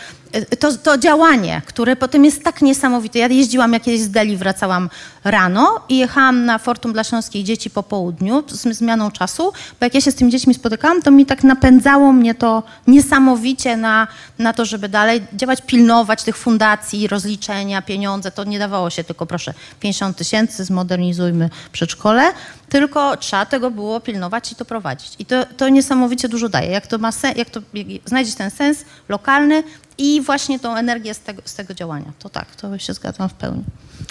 [0.59, 3.19] to, to, działanie, które potem jest tak niesamowite.
[3.19, 4.89] Ja jeździłam, jak kiedyś z Deli wracałam
[5.23, 9.95] rano i jechałam na Fortum dla Śląskich Dzieci po południu z zmianą czasu, bo jak
[9.95, 14.07] ja się z tymi dziećmi spotykałam, to mi tak napędzało mnie to niesamowicie na,
[14.39, 18.31] na to, żeby dalej działać, pilnować tych fundacji, rozliczenia, pieniądze.
[18.31, 22.33] To nie dawało się tylko, proszę, 50 tysięcy, zmodernizujmy przedszkole,
[22.69, 25.15] tylko trzeba tego było pilnować i to prowadzić.
[25.19, 26.71] I to, to niesamowicie dużo daje.
[26.71, 29.63] Jak to ma sen, jak to jak znajdziesz ten sens lokalny,
[29.97, 32.11] i właśnie tą energię z tego, z tego działania.
[32.19, 33.63] To tak, to się zgadzam w pełni.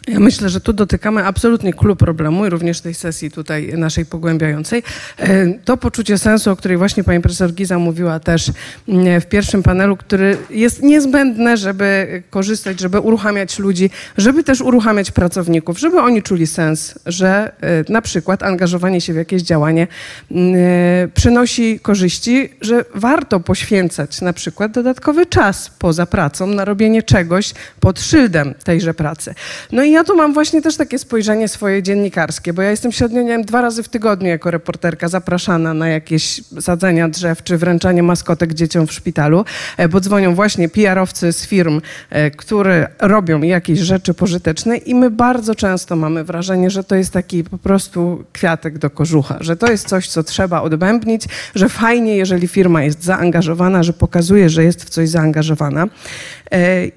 [0.08, 4.82] Ja myślę, że tu dotykamy absolutnie klucz problemu i również tej sesji tutaj naszej pogłębiającej.
[5.18, 8.50] E, to poczucie sensu, o której właśnie pani profesor Giza mówiła też
[8.88, 15.10] mm, w pierwszym panelu, który jest niezbędne, żeby korzystać, żeby uruchamiać ludzi, żeby też uruchamiać
[15.10, 19.86] pracowników, żeby oni czuli sens, że e, na przykład angażowanie się w jakieś działanie
[20.30, 27.02] mm, e, przynosi korzyści, że warto poświęcać na przykład dodatkowy czas poza pracą na robienie
[27.02, 29.34] czegoś pod szyldem tejże pracy.
[29.72, 33.22] No i ja tu mam właśnie też takie spojrzenie swoje dziennikarskie, bo ja jestem średnio,
[33.22, 38.02] nie wiem, dwa razy w tygodniu jako reporterka zapraszana na jakieś sadzenia drzew czy wręczanie
[38.02, 39.44] maskotek dzieciom w szpitalu,
[39.76, 45.10] e, bo dzwonią właśnie PR-owcy z firm, e, które robią jakieś rzeczy pożyteczne i my
[45.10, 49.70] bardzo często mamy wrażenie, że to jest taki po prostu kwiatek do kożucha, że to
[49.70, 54.84] jest coś, co trzeba odbębnić, że fajnie, jeżeli firma jest zaangażowana, że pokazuje, że jest
[54.84, 55.71] w coś zaangażowana.
[55.72, 55.90] E,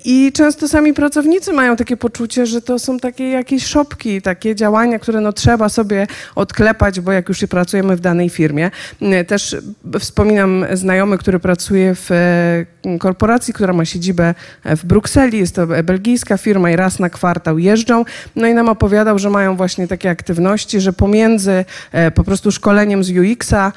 [0.06, 5.00] I często sami pracownicy mają takie poczucie, że to są takie jakieś szopki, takie działania,
[5.00, 8.72] które no trzeba sobie odklepać, bo jak już pracujemy w danej firmie.
[9.02, 9.56] E, też
[10.00, 14.34] wspominam znajomy, który pracuje w e, korporacji, która ma siedzibę
[14.66, 15.38] w Brukseli.
[15.38, 18.06] Jest to belgijska firma i raz na kwartał jeżdżą.
[18.36, 21.66] No i nam opowiadał, że mają właśnie takie aktywności, że pomiędzy
[22.16, 23.72] po prostu szkoleniem z UX-a,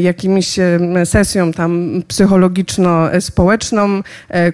[0.00, 0.56] jakimiś
[1.04, 4.52] sesją tam psychologiczno-społeczną, e,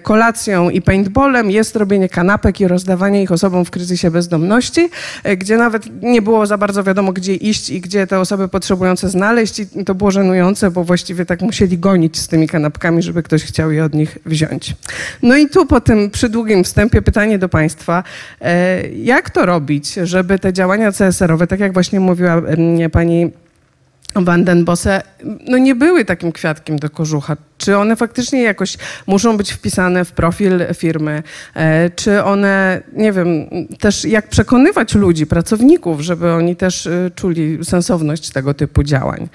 [0.71, 4.89] i paintballem jest robienie kanapek i rozdawanie ich osobom w kryzysie bezdomności,
[5.23, 9.09] e, gdzie nawet nie było za bardzo wiadomo, gdzie iść i gdzie te osoby potrzebujące
[9.09, 13.43] znaleźć i to było żenujące, bo właściwie tak musieli gonić z tymi kanapkami, żeby ktoś
[13.43, 14.75] chciał je od nich wziąć.
[15.23, 18.03] No i tu po tym przydługim wstępie pytanie do Państwa.
[18.41, 22.41] E, jak to robić, żeby te działania CSR-owe, tak jak właśnie mówiła
[22.91, 23.31] pani
[24.15, 25.01] Van den Bosse,
[25.47, 27.37] no nie były takim kwiatkiem do kożucha.
[27.61, 31.23] Czy one faktycznie jakoś muszą być wpisane w profil firmy?
[31.55, 33.27] E, Czy one, nie wiem,
[33.79, 39.29] też jak przekonywać ludzi, pracowników, żeby oni też e, czuli sensowność tego typu działań?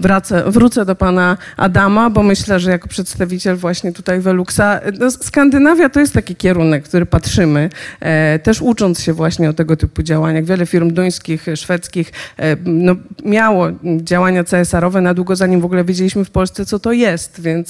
[0.00, 5.88] Wracę, wrócę do pana Adama, bo myślę, że jako przedstawiciel właśnie tutaj Veluxa, no Skandynawia
[5.88, 10.44] to jest taki kierunek, który patrzymy, e, też ucząc się właśnie o tego typu działaniach.
[10.44, 13.66] Wiele firm duńskich, szwedzkich e, no, miało
[14.02, 17.69] działania CSR-owe na długo, zanim w ogóle wiedzieliśmy w Polsce, co to jest, więc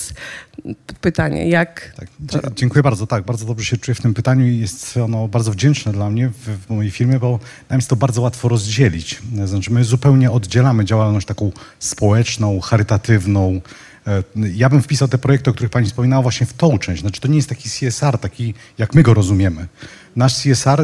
[1.00, 1.92] pytanie, jak
[2.28, 3.06] Tak, dziękuję bardzo.
[3.06, 6.28] Tak, bardzo dobrze się czuję w tym pytaniu i jest ono bardzo wdzięczne dla mnie
[6.28, 7.38] w, w mojej firmie, bo
[7.70, 9.22] nam jest to bardzo łatwo rozdzielić.
[9.44, 13.60] Znaczy, my zupełnie oddzielamy działalność taką społeczną, charytatywną.
[14.06, 14.22] E,
[14.54, 17.00] Ja bym wpisał te projekty, o których Pani wspominała, właśnie w tą część.
[17.00, 19.66] Znaczy, to nie jest taki CSR, taki jak my go rozumiemy.
[20.16, 20.82] Nasz CSR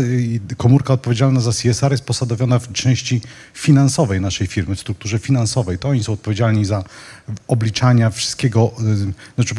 [0.57, 3.21] komórka odpowiedzialna za CSR jest posadowiona w części
[3.55, 5.79] finansowej naszej firmy, w strukturze finansowej.
[5.79, 6.85] To oni są odpowiedzialni za
[7.49, 8.73] obliczania wszystkiego,
[9.09, 9.55] y, znaczy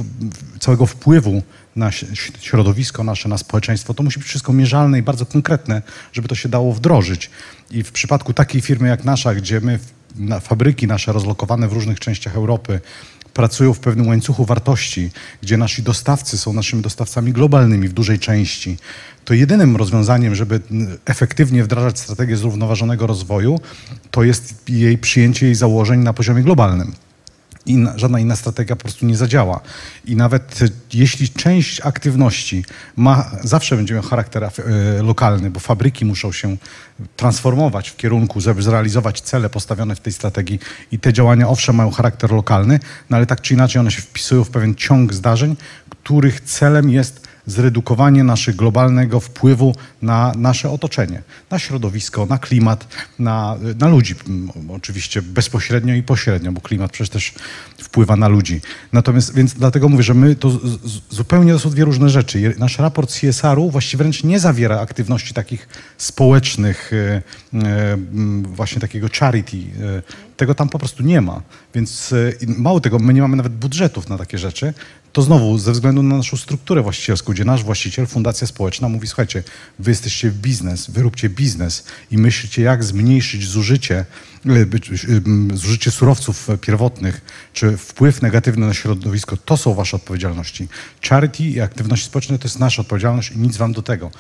[0.60, 1.42] całego wpływu
[1.76, 1.92] na
[2.40, 3.94] środowisko nasze, na społeczeństwo.
[3.94, 5.82] To musi być wszystko mierzalne i bardzo konkretne,
[6.14, 7.30] żeby to się dało wdrożyć.
[7.72, 9.80] I w przypadku takiej firmy jak nasza, gdzie my,
[10.16, 12.82] na fabryki nasze rozlokowane w różnych częściach Europy,
[13.38, 18.78] pracują w pewnym łańcuchu wartości, gdzie nasi dostawcy są naszymi dostawcami globalnymi w dużej części,
[19.26, 20.62] to jedynym rozwiązaniem, żeby
[21.06, 23.60] efektywnie wdrażać strategię zrównoważonego rozwoju,
[24.12, 26.94] to jest jej przyjęcie jej założeń na poziomie globalnym.
[27.68, 29.62] Inna, żadna inna strategia po prostu nie zadziała.
[30.06, 36.06] I nawet y, jeśli część aktywności ma, zawsze będzie miał charakter y, lokalny, bo fabryki
[36.06, 36.58] muszą się
[37.16, 40.60] transformować w kierunku, żeby zrealizować cele postawione w tej strategii
[40.92, 44.44] i te działania owszem mają charakter lokalny, no ale tak czy inaczej one się wpisują
[44.44, 45.56] w pewien ciąg zdarzeń,
[45.90, 52.88] których celem jest zredukowanie naszego globalnego wpływu na nasze otoczenie, na środowisko, na klimat,
[53.20, 54.16] na, na ludzi.
[54.70, 57.34] Oczywiście bezpośrednio i pośrednio, bo klimat przecież też
[57.78, 58.62] wpływa na ludzi.
[58.94, 62.56] Natomiast, więc dlatego mówię, że my to z, z, zupełnie to są dwie różne rzeczy.
[62.60, 67.22] Nasz raport CSR-u właściwie wręcz nie zawiera aktywności takich społecznych, e,
[67.54, 67.98] e,
[68.44, 69.58] właśnie takiego charity.
[70.38, 71.42] Tego tam po prostu nie ma.
[71.76, 74.74] Więc i mało tego, my nie mamy nawet budżetów na takie rzeczy.
[75.14, 79.44] To znowu ze względu na naszą strukturę właścicielską, gdzie nasz właściciel, fundacja społeczna mówi, słuchajcie,
[79.80, 84.06] wy jesteście w biznes, wy róbcie biznes i myślicie, jak zmniejszyć zużycie,
[84.46, 87.22] być- em, zużycie surowców pierwotnych,
[87.54, 90.68] czy wpływ negatywny na środowisko, to są wasze odpowiedzialności.
[91.10, 94.12] Charity i aktywności społeczne to jest nasza odpowiedzialność i nic wam do tego.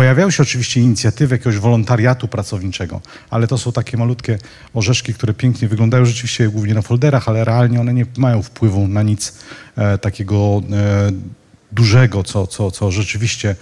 [0.00, 4.38] Pojawiają się oczywiście inicjatywy jakiegoś wolontariatu pracowniczego, ale to są takie malutkie
[4.74, 9.02] orzeszki, które pięknie wyglądają rzeczywiście głównie na folderach, ale realnie one nie mają wpływu na
[9.02, 9.34] nic
[9.76, 11.10] e, takiego e,
[11.72, 13.56] dużego, co, co, co rzeczywiście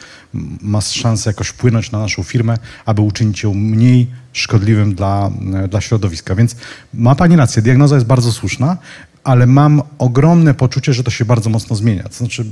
[0.62, 5.80] ma szansę jakoś wpłynąć na naszą firmę, aby uczynić ją mniej szkodliwym dla, e, dla
[5.80, 6.34] środowiska.
[6.34, 6.56] Więc
[6.94, 8.76] ma Pani rację, diagnoza jest bardzo słuszna,
[9.28, 12.02] ale mam ogromne poczucie, że to się bardzo mocno zmienia.
[12.02, 12.44] To znaczy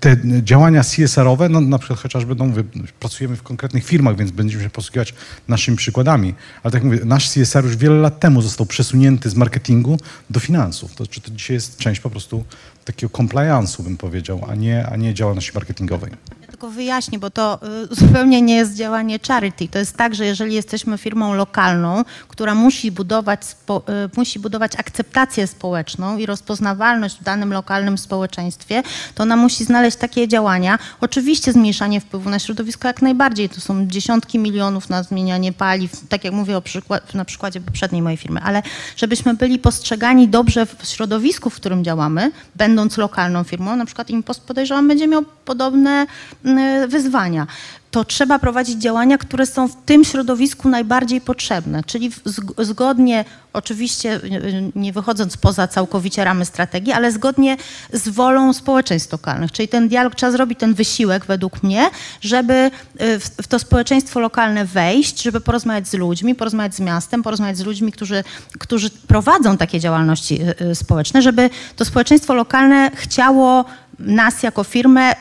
[0.00, 2.64] te działania CSR-owe, no, na przykład chociażby no, mówię,
[3.00, 5.14] pracujemy w konkretnych firmach, więc będziemy się posługiwać
[5.48, 9.34] naszymi przykładami, ale tak jak mówię, nasz CSR już wiele lat temu został przesunięty z
[9.34, 9.98] marketingu
[10.30, 10.94] do finansów.
[10.94, 12.44] To, znaczy, to dzisiaj jest część po prostu
[12.84, 16.10] takiego compliance'u, bym powiedział, a nie, a nie działalności marketingowej.
[16.56, 17.60] Tylko wyjaśnię, bo to
[17.92, 19.68] y, zupełnie nie jest działanie charity.
[19.68, 25.46] To jest tak, że jeżeli jesteśmy firmą lokalną, która musi budować, y, musi budować akceptację
[25.46, 28.82] społeczną i rozpoznawalność w danym lokalnym społeczeństwie,
[29.14, 30.78] to ona musi znaleźć takie działania.
[31.00, 33.48] Oczywiście zmniejszanie wpływu na środowisko jak najbardziej.
[33.48, 38.02] To są dziesiątki milionów na zmienianie paliw, tak jak mówię o przykład, na przykładzie poprzedniej
[38.02, 38.62] mojej firmy, ale
[38.96, 44.40] żebyśmy byli postrzegani dobrze w środowisku, w którym działamy, będąc lokalną firmą, na przykład Impost
[44.40, 46.06] podejrzewam będzie miał podobne
[46.88, 47.46] wyzwania.
[47.90, 52.10] To trzeba prowadzić działania, które są w tym środowisku najbardziej potrzebne, czyli
[52.58, 57.56] zgodnie, oczywiście y, y, nie wychodząc poza całkowicie ramy strategii, ale zgodnie
[57.92, 59.52] z wolą społeczeństw lokalnych.
[59.52, 64.64] Czyli ten dialog, trzeba zrobić ten wysiłek według mnie, żeby y, w, to społeczeństwo lokalne
[64.64, 68.24] wejść, żeby porozmawiać z ludźmi, porozmawiać z miastem, porozmawiać z ludźmi, którzy,
[68.58, 73.64] którzy prowadzą takie działalności y, y, społeczne, żeby to społeczeństwo lokalne chciało
[73.98, 75.16] nas jako firmę y,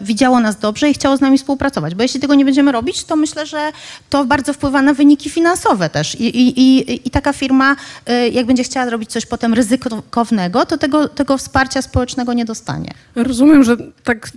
[0.00, 1.94] widziało nas dobrze i chciało z nami współpracować.
[1.94, 3.72] Bo jeśli tego nie będziemy robić, to myślę, że
[4.10, 6.14] to bardzo wpływa na wyniki finansowe też.
[6.14, 7.76] I, i, i, i taka firma,
[8.10, 12.90] y, jak będzie chciała robić coś potem ryzykownego, to tego, tego wsparcia społecznego nie dostanie.
[13.14, 14.28] Rozumiem, że, tak,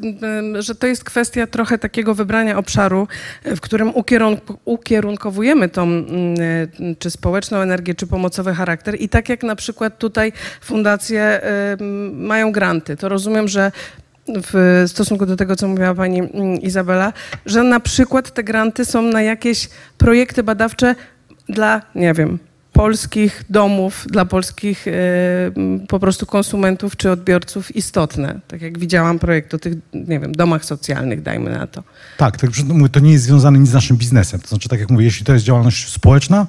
[0.58, 3.08] y, że to jest kwestia trochę takiego wybrania obszaru,
[3.46, 9.02] w którym ukierunku, ukierunkowujemy tą y, czy społeczną energię, czy pomocowy charakter.
[9.02, 11.42] I tak jak na przykład tutaj fundacje
[11.80, 13.72] y, mają granty, to rozumiem, że
[14.28, 17.14] w stosunku do tego, co mówiła pani mm, Izabela,
[17.46, 20.96] że na przykład te granty są na jakieś projekty badawcze
[21.50, 22.40] dla, nie wiem,
[22.74, 24.92] polskich domów, dla polskich y,
[25.58, 28.40] m, po prostu konsumentów czy odbiorców istotne.
[28.48, 31.84] Tak jak widziałam projekt o tych, nie wiem, domach socjalnych, dajmy na to.
[32.18, 34.40] Tak, tak no, to nie jest związane nic z naszym biznesem.
[34.40, 36.48] To znaczy, tak jak mówię, jeśli to jest działalność społeczna,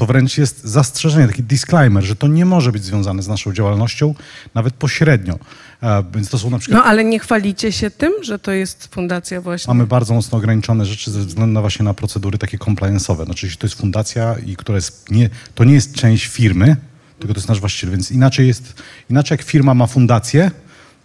[0.00, 4.14] to wręcz jest zastrzeżenie, taki disclaimer, że to nie może być związane z naszą działalnością,
[4.54, 5.38] nawet pośrednio.
[5.82, 6.82] E, więc to są na przykład...
[6.82, 9.74] No ale nie chwalicie się tym, że to jest fundacja właśnie?
[9.74, 13.24] Mamy bardzo mocno ograniczone rzeczy ze względu na właśnie na procedury takie compliance'owe.
[13.24, 16.76] Znaczy, jeśli to jest fundacja i która jest nie, to nie jest część firmy,
[17.18, 18.74] tylko to jest nasz właściciel, więc inaczej jest,
[19.10, 20.50] inaczej jak firma ma fundację,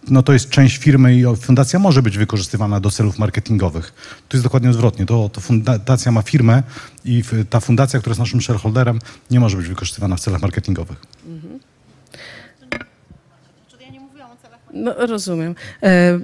[0.08, 3.92] no to jest część firmy i fundacja może być wykorzystywana do celów marketingowych.
[4.28, 5.06] To jest dokładnie odwrotnie.
[5.06, 6.62] To, to fundacja ma firmę
[7.04, 8.98] i ta fundacja, która jest naszym shareholderem,
[9.30, 10.98] nie może być wykorzystywana w celach marketingowych.
[14.72, 15.54] No, rozumiem.
[15.82, 16.18] E,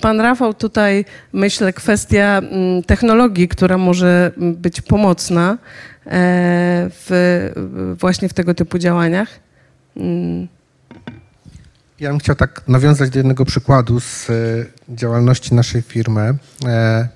[0.00, 5.58] Pan Rafał tutaj, myślę, kwestia mm, technologii, która może być pomocna e,
[6.90, 7.50] w,
[8.00, 9.40] właśnie w tego typu działaniach.
[12.00, 14.34] Ja bym chciał tak nawiązać do jednego przykładu z e,
[14.88, 16.34] działalności naszej firmy.
[16.66, 17.08] E,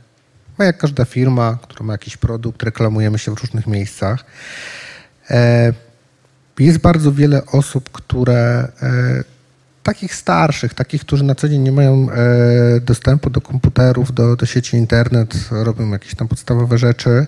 [0.58, 4.24] My jak każda firma, która ma jakiś produkt, reklamujemy się w różnych miejscach.
[5.30, 5.72] E,
[6.58, 8.68] Jest bardzo wiele osób, które
[9.82, 12.08] takich starszych, takich, którzy na co dzień nie mają
[12.82, 17.26] dostępu do komputerów, do, do sieci internet, robią jakieś tam podstawowe rzeczy.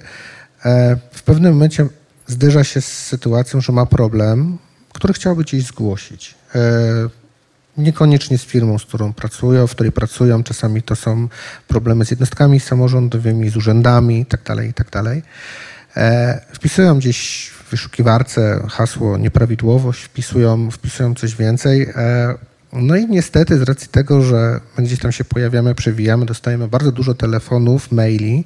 [1.13, 1.87] W pewnym momencie
[2.27, 4.59] zderza się z sytuacją, że ma problem,
[4.93, 6.35] który chciałby gdzieś zgłosić.
[7.79, 10.43] Niekoniecznie z firmą, z którą pracują, w której pracują.
[10.43, 11.29] Czasami to są
[11.69, 14.67] problemy z jednostkami samorządowymi, z urzędami itd.
[14.67, 15.23] itd.
[15.97, 21.83] E, wpisują gdzieś w wyszukiwarce hasło nieprawidłowość, wpisują, wpisują coś więcej.
[21.83, 22.35] E,
[22.73, 27.15] no i niestety z racji tego, że gdzieś tam się pojawiamy, przewijamy, dostajemy bardzo dużo
[27.15, 28.45] telefonów, maili,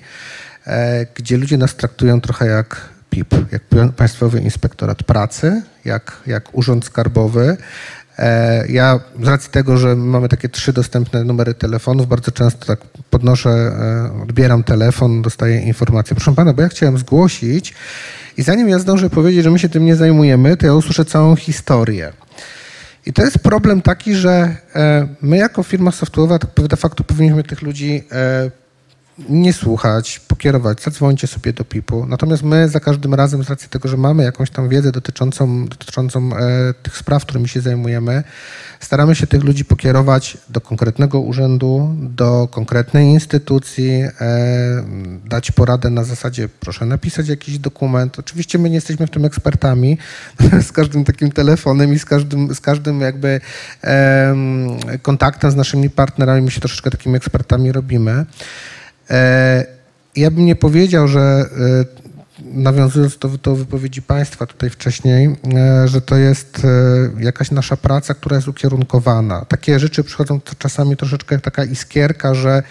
[0.66, 6.84] e, gdzie ludzie nas traktują trochę jak PIP, jak Państwowy Inspektorat Pracy, jak, jak Urząd
[6.84, 7.56] Skarbowy.
[8.20, 12.80] E, Ja z racji tego, że mamy takie trzy dostępne numery telefonów, bardzo często tak
[13.10, 16.16] podnoszę, e, odbieram telefon, dostaję informację.
[16.16, 17.74] Proszę pana, bo ja chciałem zgłosić
[18.36, 21.36] i zanim ja zdążę powiedzieć, że my się tym nie zajmujemy, to ja usłyszę całą
[21.36, 22.12] historię.
[23.06, 27.44] I to jest problem taki, że e, my jako firma software'owa tak de facto powinniśmy
[27.44, 28.04] tych ludzi
[29.28, 32.06] nie słuchać, pokierować, zadzwońcie sobie do PIP-u.
[32.06, 36.36] Natomiast my za każdym razem, z racji tego, że mamy jakąś tam wiedzę dotyczącą, dotyczącą
[36.36, 38.22] e, tych spraw, którymi się zajmujemy,
[38.80, 44.10] staramy się tych ludzi pokierować do konkretnego urzędu, do konkretnej instytucji, e,
[45.24, 48.18] dać poradę na zasadzie, proszę napisać jakiś dokument.
[48.18, 49.98] Oczywiście my nie jesteśmy w tym ekspertami,
[50.68, 53.40] z każdym takim telefonem i z każdym, z każdym jakby
[53.82, 54.68] em,
[55.02, 58.26] kontaktem z naszymi partnerami, my się troszeczkę takimi ekspertami robimy.
[59.10, 59.66] E,
[60.16, 62.00] Ja bym nie powiedział, że e,
[62.44, 66.66] nawiązując do, do wypowiedzi Państwa tutaj wcześniej, e, że to jest
[67.18, 69.44] jakaś nasza praca, która jest ukierunkowana.
[69.44, 72.62] Takie rzeczy przychodzą czasami troszeczkę jak taka iskierka, że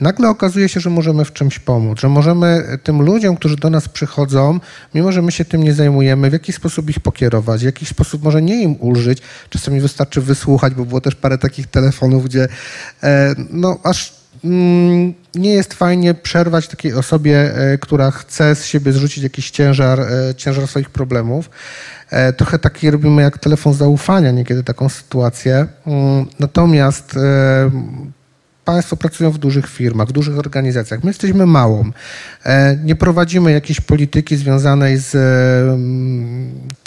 [0.00, 3.88] nagle okazuje się, że możemy w czymś pomóc, że możemy tym ludziom, którzy do nas
[3.88, 4.60] przychodzą,
[4.94, 8.22] mimo że my się tym nie zajmujemy, w jakiś sposób ich pokierować, w jakiś sposób
[8.22, 12.48] może nie im ulżyć, czasami wystarczy wysłuchać, bo było też parę takich telefonów, gdzie
[13.50, 19.24] no aż mm, nie jest fajnie przerwać takiej osobie, e, która chce z siebie zrzucić
[19.24, 21.50] jakiś ciężar, e, ciężar swoich problemów.
[22.10, 25.66] E, Trochę taki robimy jak telefon zaufania niekiedy taką sytuację.
[25.86, 27.18] Mm, Natomiast
[28.66, 31.04] Państwo pracują w dużych firmach, w dużych organizacjach.
[31.04, 31.90] My jesteśmy małą.
[32.44, 35.10] E, Nie prowadzimy jakiejś polityki związanej z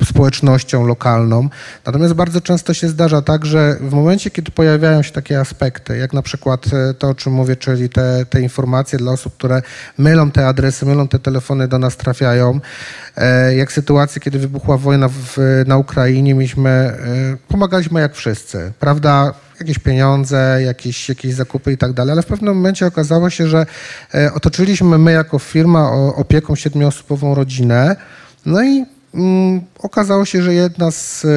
[0.04, 1.50] społecznością lokalną.
[1.86, 6.14] Natomiast bardzo często się zdarza tak, że w momencie, kiedy pojawiają się takie aspekty, jak
[6.14, 9.62] na przykład e, to, o czym mówię, czyli te, te informacje dla osób, które
[9.98, 12.60] mylą te adresy, mylą te telefony do nas trafiają,
[13.18, 15.38] e, jak sytuacje, kiedy wybuchła wojna w,
[15.68, 16.98] na Ukrainie, mieliśmy,
[17.48, 19.34] pomagaliśmy jak wszyscy, prawda?
[19.60, 23.66] Jakieś pieniądze, jakieś, jakieś zakupy i tak dalej, ale w pewnym momencie okazało się, że
[24.14, 27.96] e, otoczyliśmy my jako firma opieką siedmioosobową rodzinę,
[28.46, 31.30] no i mm, okazało się, że jedna z e,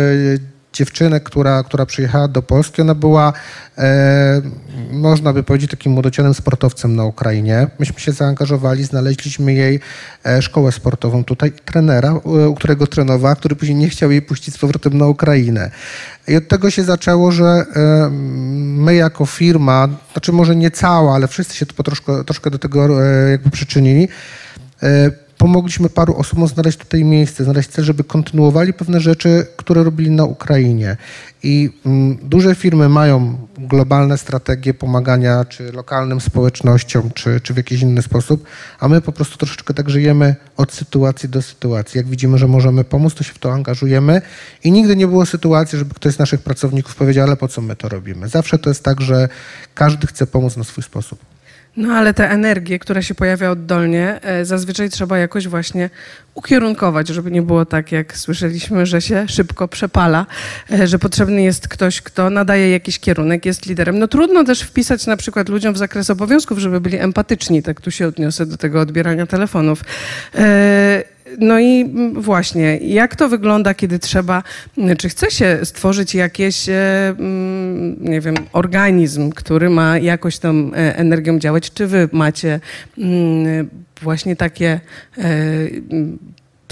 [0.72, 2.82] dziewczynę, która, która przyjechała do Polski.
[2.82, 3.32] Ona była,
[3.78, 4.42] e,
[4.90, 7.66] można by powiedzieć, takim młodocianym sportowcem na Ukrainie.
[7.78, 9.80] Myśmy się zaangażowali, znaleźliśmy jej
[10.26, 14.54] e, szkołę sportową tutaj, trenera, e, u którego trenowała, który później nie chciał jej puścić
[14.54, 15.70] z powrotem na Ukrainę.
[16.28, 17.64] I od tego się zaczęło, że e,
[18.10, 23.00] my jako firma, znaczy może nie cała, ale wszyscy się po troszkę, troszkę do tego
[23.30, 24.08] jakby przyczynili,
[25.42, 30.24] pomogliśmy paru osobom znaleźć tutaj miejsce, znaleźć cel, żeby kontynuowali pewne rzeczy, które robili na
[30.24, 30.96] Ukrainie.
[31.42, 37.82] I mm, duże firmy mają globalne strategie pomagania czy lokalnym społecznościom, czy, czy w jakiś
[37.82, 38.44] inny sposób,
[38.80, 41.98] a my po prostu troszeczkę tak żyjemy od sytuacji do sytuacji.
[41.98, 44.22] Jak widzimy, że możemy pomóc, to się w to angażujemy
[44.64, 47.76] i nigdy nie było sytuacji, żeby ktoś z naszych pracowników powiedział, ale po co my
[47.76, 48.28] to robimy.
[48.28, 49.28] Zawsze to jest tak, że
[49.74, 51.31] każdy chce pomóc na swój sposób.
[51.76, 55.90] No ale tę energię, która się pojawia oddolnie, e, zazwyczaj trzeba jakoś właśnie
[56.34, 60.26] ukierunkować, żeby nie było tak, jak słyszeliśmy, że się szybko przepala,
[60.72, 63.98] e, że potrzebny jest ktoś, kto nadaje jakiś kierunek, jest liderem.
[63.98, 67.90] No trudno też wpisać na przykład ludziom w zakres obowiązków, żeby byli empatyczni, tak tu
[67.90, 69.84] się odniosę do tego odbierania telefonów.
[71.38, 74.42] No i właśnie, jak to wygląda, kiedy trzeba,
[74.98, 80.96] czy chce się stworzyć jakieś, e, mm, nie wiem, organizm, który ma jakoś tą e,
[80.96, 81.72] energią działać?
[81.72, 82.60] Czy wy macie
[82.98, 83.68] mm,
[84.02, 84.80] właśnie takie
[85.18, 85.22] e,
[85.90, 86.18] mm,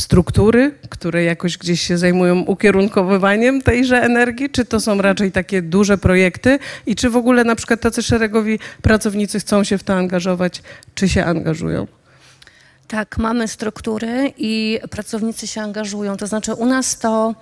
[0.00, 5.98] struktury, które jakoś gdzieś się zajmują ukierunkowywaniem tejże energii, czy to są raczej takie duże
[5.98, 10.62] projekty i czy w ogóle na przykład tacy szeregowi pracownicy chcą się w to angażować,
[10.94, 11.86] czy się angażują?
[12.90, 16.16] Tak, mamy struktury i pracownicy się angażują.
[16.16, 17.34] To znaczy u nas to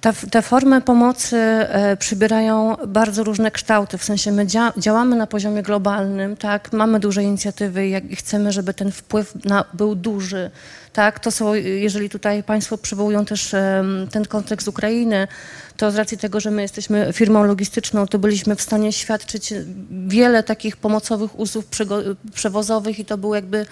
[0.00, 3.98] te, te formy pomocy e, przybierają bardzo różne kształty.
[3.98, 8.74] W sensie my dzia, działamy na poziomie globalnym, tak, mamy duże inicjatywy i chcemy, żeby
[8.74, 10.50] ten wpływ na, był duży.
[10.92, 13.54] Tak, to są, jeżeli tutaj Państwo przywołują też
[14.10, 15.28] ten kontekst Ukrainy,
[15.76, 19.54] to z racji tego, że my jesteśmy firmą logistyczną, to byliśmy w stanie świadczyć
[19.90, 21.66] wiele takich pomocowych usług
[22.34, 23.66] przewozowych i to był jakby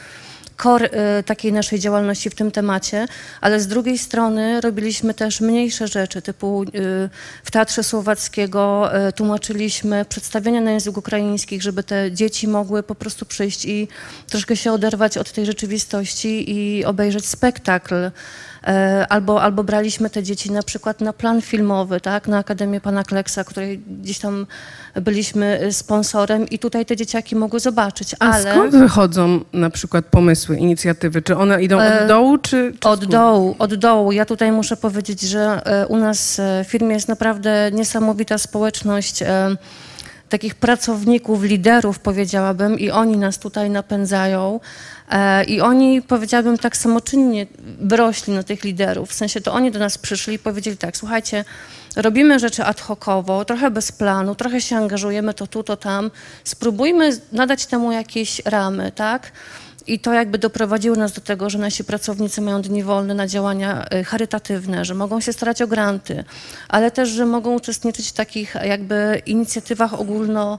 [0.60, 0.88] kor y,
[1.22, 3.06] takiej naszej działalności w tym temacie,
[3.40, 6.68] ale z drugiej strony robiliśmy też mniejsze rzeczy, typu y,
[7.44, 13.26] w Teatrze Słowackiego y, tłumaczyliśmy przedstawienia na język ukraiński, żeby te dzieci mogły po prostu
[13.26, 13.88] przyjść i
[14.26, 18.10] troszkę się oderwać od tej rzeczywistości i obejrzeć spektakl.
[18.66, 23.04] E, albo, albo braliśmy te dzieci na przykład na plan filmowy, tak, na Akademię Pana
[23.04, 24.46] Kleksa, której gdzieś tam
[24.94, 28.52] byliśmy sponsorem i tutaj te dzieciaki mogły zobaczyć, A ale...
[28.52, 31.22] skąd wychodzą na przykład pomysły, inicjatywy?
[31.22, 34.12] Czy one idą od E, dołu, czy, czy Od dołu, od dołu.
[34.12, 39.22] Ja tutaj muszę powiedzieć, że e, u nas w firmie jest naprawdę niesamowita społeczność
[40.30, 44.60] takich pracowników, liderów, powiedziałabym, i oni nas tutaj napędzają.
[45.10, 47.46] E, I oni, powiedziałabym, tak samoczynnie
[47.80, 49.10] wyrośli na tych liderów.
[49.10, 51.44] W sensie to oni do nas przyszli i powiedzieli tak, słuchajcie,
[51.96, 56.10] robimy rzeczy ad hocowo, trochę bez planu, trochę się angażujemy to tu, to tam.
[56.44, 59.32] Spróbujmy nadać temu jakieś ramy, tak?
[59.86, 63.84] I to jakby doprowadziło nas do tego, że nasi pracownicy mają dni wolne na działania
[63.94, 66.24] y, charytatywne, że mogą się starać o granty,
[66.68, 70.58] ale też, że mogą uczestniczyć w takich jakby inicjatywach ogólno,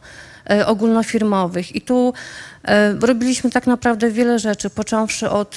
[0.51, 1.75] y, ogólnofirmowych.
[1.75, 2.13] I tu
[3.03, 5.55] y, robiliśmy tak naprawdę wiele rzeczy, począwszy od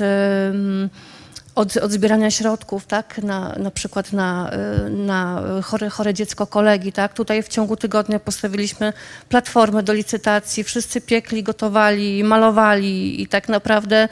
[1.55, 4.51] od, od zbierania środków, tak, na, na przykład na,
[4.87, 8.93] y, na chore, chore dziecko kolegi, tak, tutaj w ciągu tygodnia postawiliśmy
[9.29, 14.09] platformę do licytacji, wszyscy piekli, gotowali, malowali i tak naprawdę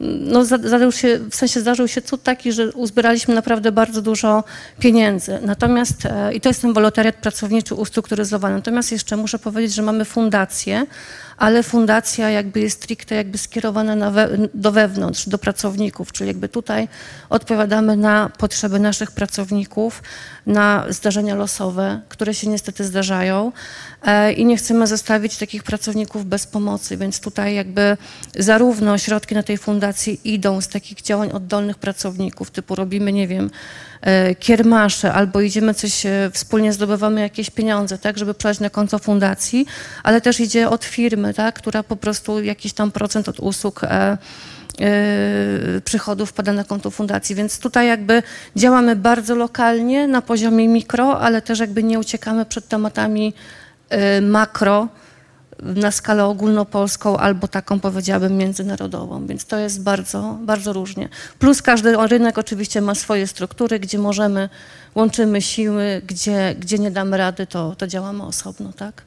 [0.00, 4.44] no, za- zdarzył się, w sensie zdarzył się cud taki, że uzbieraliśmy naprawdę bardzo dużo
[4.78, 5.38] pieniędzy.
[5.42, 8.54] Natomiast, e, i to jest ten wolontariat pracowniczy ustrukturyzowany.
[8.54, 10.86] Natomiast jeszcze muszę powiedzieć, że mamy fundację,
[11.36, 16.48] ale fundacja jakby jest stricte jakby skierowana na we, do wewnątrz, do pracowników, czyli jakby
[16.48, 16.88] tutaj
[17.30, 20.02] odpowiadamy na potrzeby naszych pracowników,
[20.46, 23.52] na zdarzenia losowe, które się niestety zdarzają
[24.36, 27.96] i nie chcemy zostawić takich pracowników bez pomocy, więc tutaj jakby
[28.38, 33.50] zarówno środki na tej fundacji idą z takich działań oddolnych pracowników, typu robimy, nie wiem,
[34.00, 38.98] e, kiermasze albo idziemy coś, e, wspólnie zdobywamy jakieś pieniądze, tak, żeby przelać na konto
[38.98, 39.66] fundacji,
[40.02, 43.88] ale też idzie od firmy, tak, która po prostu jakiś tam procent od usług e,
[43.88, 44.18] e,
[45.84, 48.22] przychodów wpada na konto fundacji, więc tutaj jakby
[48.56, 53.65] działamy bardzo lokalnie na poziomie mikro, ale też jakby nie uciekamy przed tematami e,
[54.22, 54.88] makro
[55.62, 61.08] na skalę ogólnopolską albo taką powiedziałabym międzynarodową, więc to jest bardzo, bardzo różnie.
[61.38, 64.48] Plus każdy rynek oczywiście ma swoje struktury, gdzie możemy,
[64.94, 69.02] łączymy siły, gdzie, gdzie nie damy rady, to, to działamy osobno, tak?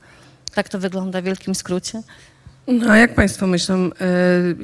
[0.53, 2.01] Tak to wygląda w wielkim skrócie.
[2.71, 3.89] No a jak Państwo myślą, e,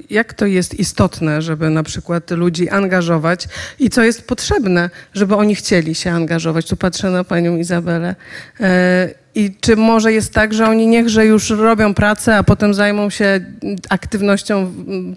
[0.10, 3.48] jak to jest istotne, żeby na przykład ludzi angażować
[3.80, 6.68] i co jest potrzebne, żeby oni chcieli się angażować?
[6.68, 8.16] Tu patrzę na Panią Izabelę.
[8.60, 13.10] E, I czy może jest tak, że oni niechże już robią pracę, a potem zajmą
[13.10, 13.46] się
[13.90, 14.74] aktywnością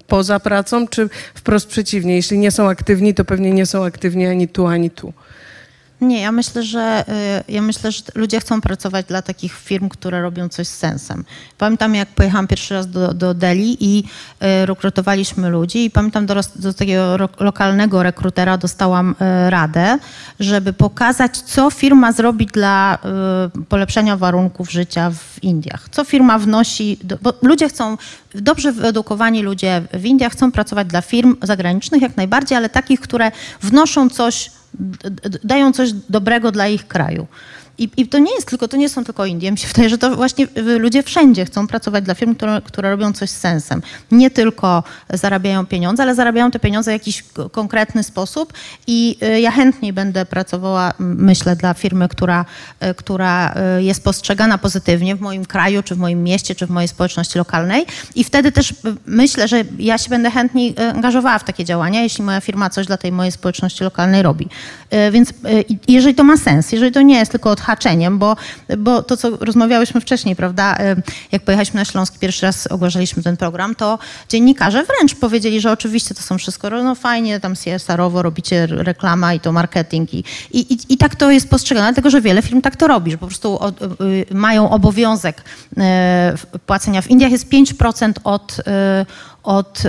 [0.07, 2.15] poza pracą, czy wprost przeciwnie?
[2.15, 5.13] Jeśli nie są aktywni, to pewnie nie są aktywni ani tu, ani tu.
[6.01, 7.05] Nie, ja myślę, że
[7.49, 11.25] y, ja myślę, że ludzie chcą pracować dla takich firm, które robią coś z sensem.
[11.59, 14.05] Pamiętam, jak pojechałam pierwszy raz do, do Delhi i
[14.63, 19.99] y, rekrutowaliśmy ludzi i pamiętam do, do takiego lokalnego rekrutera dostałam y, radę,
[20.41, 22.99] żeby pokazać, co firma zrobi dla
[23.69, 25.89] polepszenia warunków życia w Indiach.
[25.91, 27.97] Co firma wnosi, bo ludzie chcą,
[28.35, 33.33] dobrze wyedukowani ludzie w Indiach chcą pracować dla firm zagranicznych jak najbardziej, ale takich, które
[33.61, 34.51] wnoszą coś
[35.45, 37.27] dają coś dobrego dla ich kraju.
[37.79, 39.51] I, I, to nie jest tylko, to nie są tylko Indie.
[39.51, 40.47] Mi się wydaje, że to właśnie
[40.79, 43.83] ludzie wszędzie chcą pracować dla firm, które, które robią coś z sensem.
[44.11, 48.53] Nie tylko zarabiają pieniądze, ale zarabiają te pieniądze w jakiś konkretny sposób
[48.87, 52.45] i y, ja chętniej będę pracowała, myślę, dla firmy, która,
[52.85, 56.71] y, która y, jest postrzegana pozytywnie w moim kraju, czy w moim mieście, czy w
[56.71, 58.75] mojej społeczności lokalnej i wtedy też
[59.07, 62.97] myślę, że ja się będę chętniej angażowała w takie działania, jeśli moja firma coś dla
[62.97, 64.49] tej mojej społeczności lokalnej robi.
[65.13, 65.33] Więc
[65.89, 68.37] jeżeli to ma sens, jeżeli to nie jest tylko od haczeniem, bo,
[68.79, 70.77] bo to, co rozmawiałyśmy wcześniej, prawda,
[71.33, 73.99] jak pojechaliśmy na Śląsk, pierwszy raz ogłaszaliśmy ten program, to
[74.29, 79.41] dziennikarze wręcz powiedzieli, że oczywiście to są wszystko, no fajnie, tam CSR-owo robicie reklama i
[79.41, 82.87] to marketing i, i, i tak to jest postrzegane, dlatego, że wiele firm tak to
[82.87, 83.87] robi, że po prostu od, y,
[84.31, 87.03] mają obowiązek y, płacenia.
[87.03, 88.63] W Indiach jest 5% od, y,
[89.43, 89.83] od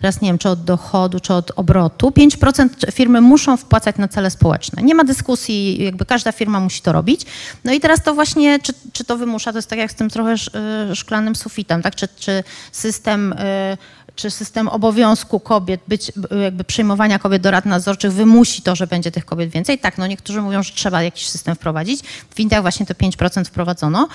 [0.00, 4.30] teraz nie wiem, czy od dochodu, czy od obrotu, 5% firmy muszą wpłacać na cele
[4.30, 4.82] społeczne.
[4.82, 7.20] Nie ma dyskusji, jakby każda firma musi to robić.
[7.64, 10.10] No i teraz to właśnie, czy, czy to wymusza, to jest tak jak z tym
[10.10, 10.34] trochę
[10.92, 11.94] y, szklanym sufitem, tak?
[11.94, 13.36] Czy, czy system y,
[14.16, 16.12] czy system obowiązku kobiet, być,
[16.44, 19.78] jakby przyjmowania kobiet do rad nadzorczych wymusi to, że będzie tych kobiet więcej?
[19.78, 22.00] Tak, no niektórzy mówią, że trzeba jakiś system wprowadzić.
[22.30, 24.08] W Indiach właśnie to 5% wprowadzono,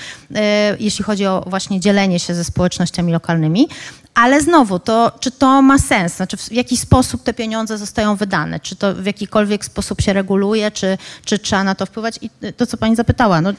[0.79, 3.67] jeśli chodzi o właśnie dzielenie się ze społecznościami lokalnymi.
[4.14, 6.16] Ale znowu, to, czy to ma sens?
[6.16, 8.59] Znaczy, w jaki sposób te pieniądze zostają wydane?
[8.59, 10.72] Czy to w jakikolwiek sposób się reguluje?
[10.72, 12.20] Czy, czy trzeba na to wpływać?
[12.22, 13.53] I to, co pani zapytała, no,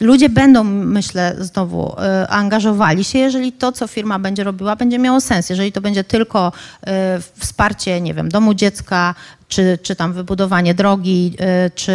[0.00, 5.20] ludzie będą, myślę, znowu y, angażowali się, jeżeli to, co firma będzie robiła, będzie miało
[5.20, 5.50] sens.
[5.50, 6.52] Jeżeli to będzie tylko
[6.82, 6.90] y,
[7.38, 9.14] wsparcie, nie wiem, domu dziecka,
[9.48, 11.36] czy, czy tam wybudowanie drogi,
[11.66, 11.92] y, czy,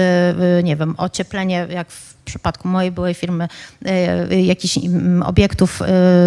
[0.63, 3.47] nie wiem, ocieplenie, jak w przypadku mojej byłej firmy
[3.85, 5.79] e, jakichś mm, obiektów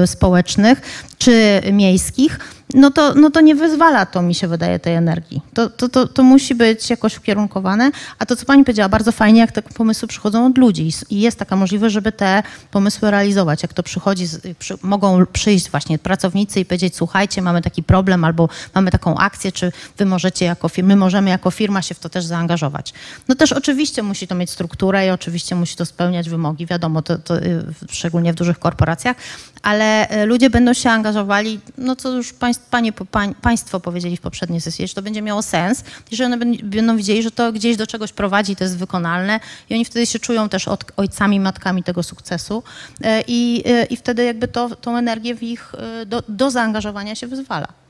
[0.07, 0.81] społecznych
[1.19, 2.39] czy miejskich,
[2.75, 5.43] no to, no to nie wyzwala to, mi się wydaje, tej energii.
[5.55, 7.91] To, to, to, to musi być jakoś ukierunkowane.
[8.19, 11.39] A to, co pani powiedziała, bardzo fajnie, jak te pomysły przychodzą od ludzi i jest
[11.39, 13.63] taka możliwość, żeby te pomysły realizować.
[13.63, 14.27] Jak to przychodzi,
[14.59, 19.53] przy, mogą przyjść właśnie pracownicy i powiedzieć, słuchajcie, mamy taki problem albo mamy taką akcję,
[19.53, 22.95] czy wy możecie jako firma, my możemy jako firma się w to też zaangażować.
[23.29, 27.19] No też oczywiście musi to mieć strukturę i oczywiście musi to spełniać wymogi, wiadomo, to,
[27.19, 29.17] to y, szczególnie w dużych korporacjach,
[29.65, 34.21] ale y, ludzie będą się angażowali, no co już państwo panie, pań, Państwo powiedzieli w
[34.21, 37.87] poprzedniej sesji, że to będzie miało sens, że one będą widzieli, że to gdzieś do
[37.87, 39.41] czegoś prowadzi, to jest wykonalne
[39.71, 42.63] i oni wtedy się czują też od, ojcami, matkami tego sukcesu
[43.01, 47.15] e, i, e, i wtedy jakby to, tą energię w ich, e, do, do zaangażowania
[47.15, 47.84] się wyzwala.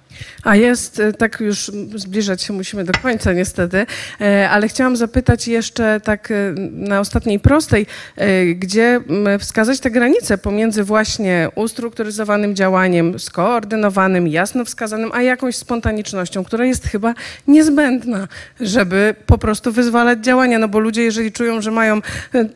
[0.45, 3.87] A jest, e, tak już zbliżać się musimy do końca niestety,
[4.21, 6.35] e, ale chciałam zapytać jeszcze tak e,
[6.73, 7.87] na ostatniej prostej,
[8.57, 9.01] gdzie
[9.39, 16.87] wskazać te granice pomiędzy właśnie ustrukturyzowanym działaniem, skoordynowanym, jasno wskazanym, a jakąś spontanicznością, która jest
[16.87, 17.15] chyba
[17.49, 18.29] niezbędna,
[18.61, 22.01] żeby po prostu wyzwalać działania, no bo ludzie jeżeli czują, że mają,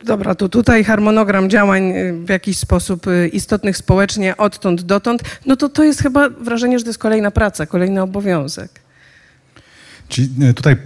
[0.05, 1.93] dobra, to tutaj harmonogram działań
[2.25, 6.91] w jakiś sposób istotnych społecznie odtąd dotąd, no to to jest chyba wrażenie, że to
[6.91, 8.81] jest kolejna praca praca, kolejny obowiązek.
[10.09, 10.77] Czyli e, tutaj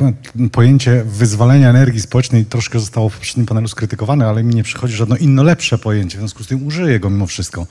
[0.52, 5.16] pojęcie wyzwalenia energii społecznej troszkę zostało w poprzednim panelu skrytykowane, ale mi nie przychodzi żadne
[5.16, 7.66] inne lepsze pojęcie, w związku z tym użyję go mimo wszystko.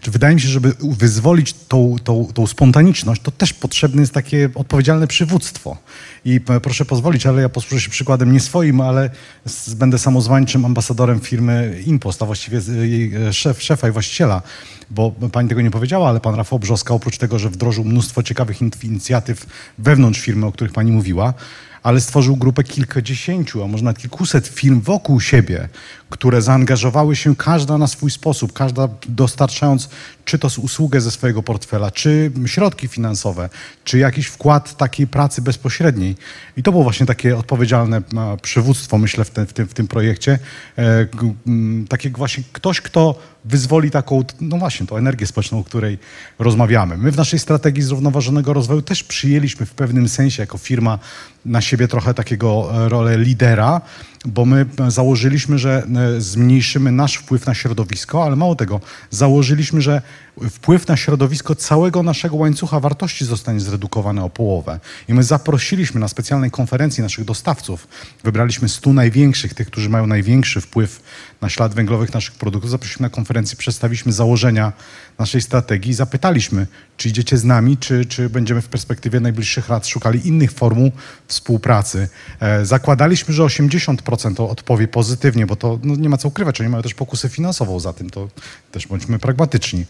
[0.00, 4.50] Czy wydaje mi się, żeby wyzwolić tą, tą, tą spontaniczność, to też potrzebne jest takie
[4.54, 5.76] odpowiedzialne przywództwo.
[6.24, 9.10] I proszę pozwolić, ale ja posłużę się przykładem nie swoim, ale
[9.76, 14.42] będę samozwańczym ambasadorem firmy Impost, a właściwie jej e, szef, szefa i właściciela
[14.90, 18.58] bo pani tego nie powiedziała, ale pan Rafał Brzoska oprócz tego, że wdrożył mnóstwo ciekawych
[18.82, 19.46] inicjatyw
[19.78, 21.34] wewnątrz firmy, o których pani mówiła,
[21.82, 25.68] ale stworzył grupę kilkadziesięciu, a może nawet kilkuset firm wokół siebie,
[26.10, 29.88] które zaangażowały się każda na swój sposób, każda dostarczając
[30.24, 33.48] czy to usługę ze swojego portfela, czy środki finansowe,
[33.84, 36.16] czy jakiś wkład takiej pracy bezpośredniej.
[36.56, 39.88] I to było właśnie takie odpowiedzialne e, przywództwo, myślę, w, te, w, tym, w tym
[39.88, 40.38] projekcie.
[40.76, 45.64] E, g- m, Takie właśnie ktoś, kto wyzwoli taką, no właśnie, tą energię społeczną, o
[45.64, 45.98] której
[46.38, 46.96] rozmawiamy.
[46.96, 50.98] My w naszej strategii zrównoważonego rozwoju też przyjęliśmy w pewnym sensie jako firma
[51.44, 53.80] na siebie trochę takiego e, rolę lidera,
[54.24, 55.82] bo my założyliśmy, że
[56.16, 60.02] e, zmniejszymy nasz wpływ na środowisko, ale mało tego, założyliśmy, że
[60.50, 64.80] wpływ na środowisko całego naszego łańcucha wartości zostanie zredukowany o połowę.
[65.08, 67.88] I my zaprosiliśmy na specjalnej konferencji naszych dostawców,
[68.24, 71.02] wybraliśmy 100 największych, tych, którzy mają największy wpływ
[71.40, 74.72] na ślad węglowych naszych produktów, zaprosiliśmy na konferencję, przedstawiliśmy założenia
[75.18, 76.66] naszej strategii i zapytaliśmy,
[76.96, 80.92] czy idziecie z nami, czy, czy będziemy w perspektywie najbliższych lat szukali innych formuł
[81.26, 82.08] współpracy.
[82.40, 86.82] E, zakładaliśmy, że 80% odpowie pozytywnie, bo to no, nie ma co ukrywać, oni mają
[86.82, 88.28] też pokusę finansową za tym, to
[88.72, 89.84] też bądźmy pragmatyczni.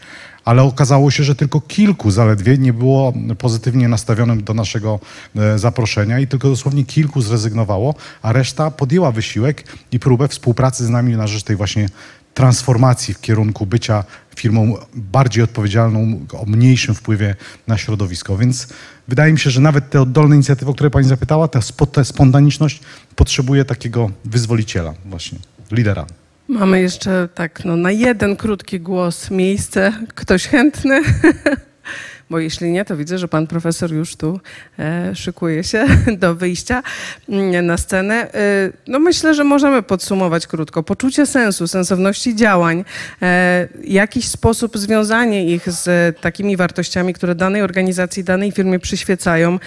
[0.45, 5.01] Ale okazało się, że tylko kilku zaledwie nie było pozytywnie nastawionym do naszego
[5.37, 10.89] e, zaproszenia i tylko dosłownie kilku zrezygnowało, a reszta podjęła wysiłek i próbę współpracy z
[10.89, 11.89] nami na rzecz tej właśnie
[12.35, 14.05] transformacji w kierunku bycia
[14.37, 17.37] firmą bardziej odpowiedzialną, o mniejszym wpływie
[17.67, 18.37] na środowisko.
[18.37, 18.69] Więc
[19.09, 22.05] wydaje mi się, że nawet te oddolne inicjatywy, o które pani zapytała, ta, spo, ta
[22.05, 22.81] spontaniczność
[23.17, 25.39] potrzebuje takiego wyzwoliciela właśnie,
[25.73, 26.07] lidera.
[26.51, 29.93] Mamy jeszcze tak no, na jeden krótki głos miejsce.
[30.15, 31.03] Ktoś chętny?
[32.31, 34.41] Bo jeśli nie, to widzę, że pan profesor już tu
[34.79, 35.87] e, szykuje się
[36.23, 36.83] do wyjścia
[37.29, 38.15] mm, na scenę.
[38.35, 40.83] E, no myślę, że możemy podsumować krótko.
[40.83, 42.85] Poczucie sensu, sensowności działań,
[43.23, 49.59] e, jakiś sposób związanie ich z takimi wartościami, które danej organizacji, danej firmie przyświecają,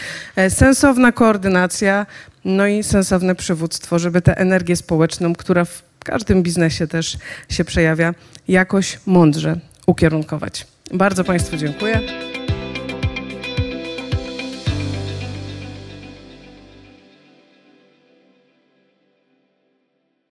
[0.49, 2.05] sensowna koordynacja,
[2.45, 5.65] no i sensowne przywództwo, żeby tę energię społeczną, która
[6.03, 7.17] w każdym biznesie też
[7.49, 8.13] się przejawia,
[8.47, 10.67] jakoś mądrze ukierunkować.
[10.93, 11.99] Bardzo Państwu dziękuję.